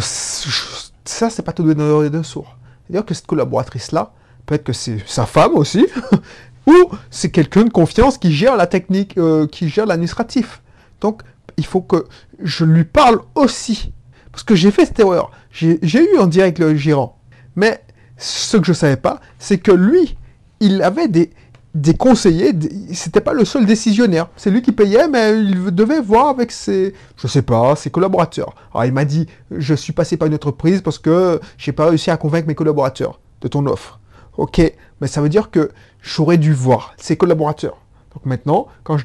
ça, 1.05 1.31
c'est 1.31 1.42
pas 1.42 1.53
tout 1.53 1.62
donner 1.62 2.11
de 2.11 2.23
sourd. 2.23 2.57
C'est-à-dire 2.87 3.05
que 3.05 3.14
cette 3.14 3.27
collaboratrice-là, 3.27 4.12
peut-être 4.47 4.64
que 4.64 4.73
c'est 4.73 4.99
sa 5.07 5.27
femme 5.27 5.55
aussi, 5.55 5.87
ou 6.66 6.90
c'est 7.11 7.31
quelqu'un 7.31 7.64
de 7.64 7.70
confiance 7.70 8.18
qui 8.18 8.33
gère 8.33 8.57
la 8.57 8.66
technique, 8.66 9.16
euh, 9.18 9.46
qui 9.46 9.68
gère 9.68 9.87
l'administratif. 9.87 10.62
Donc, 11.00 11.22
il 11.57 11.64
faut 11.64 11.81
que 11.81 12.07
je 12.42 12.64
lui 12.64 12.85
parle 12.85 13.20
aussi. 13.35 13.92
Parce 14.33 14.42
que 14.42 14.55
j'ai 14.55 14.70
fait 14.70 14.85
cette 14.85 14.98
erreur. 14.98 15.31
J'ai 15.50 15.79
eu 15.83 16.18
en 16.18 16.26
direct 16.26 16.59
le 16.59 16.76
gérant. 16.76 17.18
Mais 17.55 17.81
ce 18.18 18.57
que 18.57 18.66
je 18.66 18.72
savais 18.72 18.96
pas, 18.96 19.20
c'est 19.38 19.59
que 19.59 19.72
lui, 19.72 20.16
il 20.61 20.83
avait 20.83 21.09
des, 21.09 21.31
des 21.76 21.94
conseillers, 21.94 22.52
c'était 22.92 23.20
pas 23.20 23.35
le 23.35 23.44
seul 23.44 23.66
décisionnaire. 23.66 24.29
C'est 24.37 24.50
lui 24.50 24.62
qui 24.62 24.72
payait, 24.72 25.09
mais 25.09 25.38
il 25.40 25.70
devait 25.74 26.00
voir 26.00 26.29
avec 26.29 26.50
ses, 26.50 26.94
je 27.16 27.26
sais 27.26 27.42
pas, 27.42 27.76
ses 27.76 27.90
collaborateurs. 27.90 28.55
Alors 28.72 28.87
il 28.87 28.92
m'a 28.92 29.05
dit, 29.05 29.26
je 29.50 29.74
suis 29.74 29.92
passé 29.92 30.16
par 30.16 30.29
une 30.29 30.35
entreprise 30.35 30.81
parce 30.81 30.98
que 30.98 31.40
j'ai 31.59 31.72
pas 31.72 31.87
réussi 31.87 32.11
à 32.11 32.16
convaincre 32.16 32.48
mes 32.48 32.55
collaborateurs 32.55 33.20
de 33.42 33.48
ton 33.48 33.66
offre. 33.66 34.00
Ok, 34.38 34.61
mais 35.00 35.07
ça 35.07 35.20
veut 35.20 35.29
dire 35.29 35.50
que 35.50 35.70
j'aurais 36.07 36.38
dû 36.38 36.55
voir 36.55 36.95
ses 36.97 37.16
collaborateurs. 37.16 37.77
Donc 38.14 38.25
maintenant, 38.25 38.69
quand 38.85 38.97
je 38.97 39.05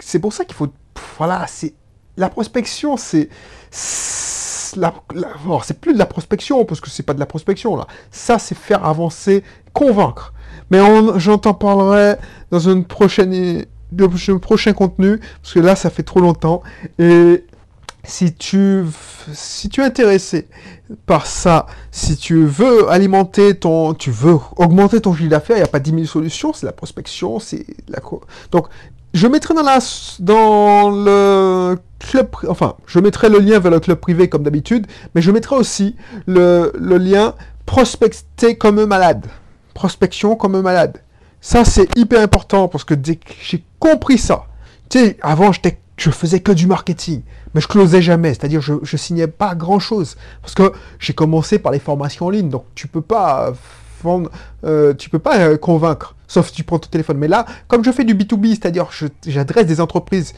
c'est 0.00 0.18
pour 0.20 0.32
ça 0.32 0.44
qu'il 0.44 0.54
faut, 0.54 0.68
voilà, 1.16 1.46
c'est 1.48 1.74
la 2.16 2.28
prospection, 2.28 2.96
c'est 2.96 3.28
la, 4.76 4.94
c'est 5.64 5.80
plus 5.80 5.94
de 5.94 5.98
la 5.98 6.06
prospection 6.06 6.64
parce 6.64 6.80
que 6.80 6.90
c'est 6.90 7.02
pas 7.02 7.14
de 7.14 7.20
la 7.20 7.26
prospection 7.26 7.74
là. 7.76 7.86
Ça, 8.10 8.38
c'est 8.38 8.56
faire 8.56 8.84
avancer, 8.84 9.42
convaincre. 9.72 10.34
Mais 10.70 10.78
j'en 11.16 11.38
t'en 11.38 11.54
parlerai 11.54 12.16
dans 12.50 12.60
une 12.60 12.84
prochaine, 12.84 13.64
un 13.98 14.38
prochain 14.38 14.72
contenu, 14.74 15.18
parce 15.42 15.54
que 15.54 15.60
là, 15.60 15.74
ça 15.74 15.88
fait 15.88 16.02
trop 16.02 16.20
longtemps. 16.20 16.62
Et 16.98 17.44
si 18.04 18.34
tu, 18.34 18.84
si 19.32 19.68
tu 19.68 19.80
es 19.80 19.84
intéressé 19.84 20.48
par 21.06 21.26
ça, 21.26 21.66
si 21.90 22.16
tu 22.16 22.44
veux 22.44 22.88
alimenter 22.90 23.54
ton, 23.54 23.94
tu 23.94 24.10
veux 24.10 24.36
augmenter 24.56 25.00
ton 25.00 25.14
chiffre 25.14 25.30
d'affaires, 25.30 25.56
il 25.56 25.60
n'y 25.60 25.64
a 25.64 25.68
pas 25.68 25.80
10 25.80 25.90
000 25.90 26.04
solutions, 26.04 26.52
c'est 26.52 26.66
la 26.66 26.72
prospection, 26.72 27.38
c'est 27.38 27.66
la... 27.88 28.00
Donc, 28.50 28.68
je 29.14 29.26
mettrai 29.26 29.54
dans, 29.54 29.62
la, 29.62 29.78
dans 30.20 30.90
le 30.90 31.78
club, 31.98 32.28
enfin, 32.48 32.76
je 32.86 32.98
mettrai 32.98 33.28
le 33.28 33.38
lien 33.38 33.58
vers 33.58 33.70
le 33.70 33.80
club 33.80 33.98
privé 33.98 34.28
comme 34.28 34.42
d'habitude, 34.42 34.86
mais 35.14 35.22
je 35.22 35.30
mettrai 35.30 35.56
aussi 35.56 35.96
le, 36.26 36.72
lien 36.78 37.34
prospecter 37.66 38.56
comme 38.56 38.78
un 38.78 38.86
malade. 38.86 39.26
Prospection 39.74 40.36
comme 40.36 40.54
un 40.54 40.62
malade. 40.62 41.02
Ça, 41.40 41.64
c'est 41.64 41.88
hyper 41.96 42.20
important 42.20 42.68
parce 42.68 42.84
que 42.84 42.94
dès 42.94 43.16
que 43.16 43.32
j'ai 43.40 43.64
compris 43.78 44.18
ça, 44.18 44.46
tu 44.88 44.98
sais, 44.98 45.16
avant, 45.22 45.52
je 45.52 46.10
faisais 46.10 46.40
que 46.40 46.52
du 46.52 46.66
marketing, 46.66 47.22
mais 47.58 47.62
je 47.62 47.66
closais 47.66 48.02
jamais, 48.02 48.34
c'est-à-dire 48.34 48.60
je, 48.60 48.74
je 48.84 48.96
signais 48.96 49.26
pas 49.26 49.56
grand-chose 49.56 50.16
parce 50.42 50.54
que 50.54 50.72
j'ai 51.00 51.12
commencé 51.12 51.58
par 51.58 51.72
les 51.72 51.80
formations 51.80 52.26
en 52.26 52.30
ligne, 52.30 52.48
donc 52.50 52.62
tu 52.76 52.86
peux 52.86 53.00
pas 53.00 53.52
vendre, 54.04 54.30
euh, 54.62 54.94
tu 54.94 55.10
peux 55.10 55.18
pas 55.18 55.40
euh, 55.40 55.56
convaincre, 55.56 56.14
sauf 56.28 56.46
si 56.46 56.52
tu 56.52 56.62
prends 56.62 56.78
ton 56.78 56.88
téléphone. 56.88 57.18
Mais 57.18 57.26
là, 57.26 57.46
comme 57.66 57.82
je 57.82 57.90
fais 57.90 58.04
du 58.04 58.14
B2B, 58.14 58.50
c'est-à-dire 58.50 58.90
j'adresse 59.26 59.66
des 59.66 59.80
entreprises, 59.80 60.34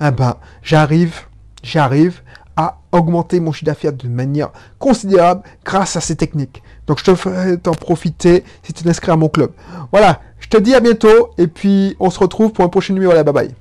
ah 0.00 0.10
ben, 0.10 0.34
j'arrive, 0.64 1.14
j'arrive 1.62 2.22
à 2.56 2.80
augmenter 2.90 3.38
mon 3.38 3.52
chiffre 3.52 3.66
d'affaires 3.66 3.92
de 3.92 4.08
manière 4.08 4.50
considérable 4.80 5.42
grâce 5.64 5.94
à 5.94 6.00
ces 6.00 6.16
techniques. 6.16 6.60
Donc 6.88 6.98
je 6.98 7.04
te 7.04 7.14
ferai 7.14 7.56
t'en 7.56 7.70
profiter 7.70 8.42
si 8.64 8.72
tu 8.72 8.82
t'inscris 8.82 9.12
à 9.12 9.16
mon 9.16 9.28
club. 9.28 9.52
Voilà, 9.92 10.20
je 10.40 10.48
te 10.48 10.56
dis 10.56 10.74
à 10.74 10.80
bientôt 10.80 11.30
et 11.38 11.46
puis 11.46 11.94
on 12.00 12.10
se 12.10 12.18
retrouve 12.18 12.50
pour 12.50 12.64
un 12.64 12.68
prochain 12.68 12.94
numéro. 12.94 13.12
Voilà, 13.12 13.22
bye 13.22 13.32
bye. 13.32 13.54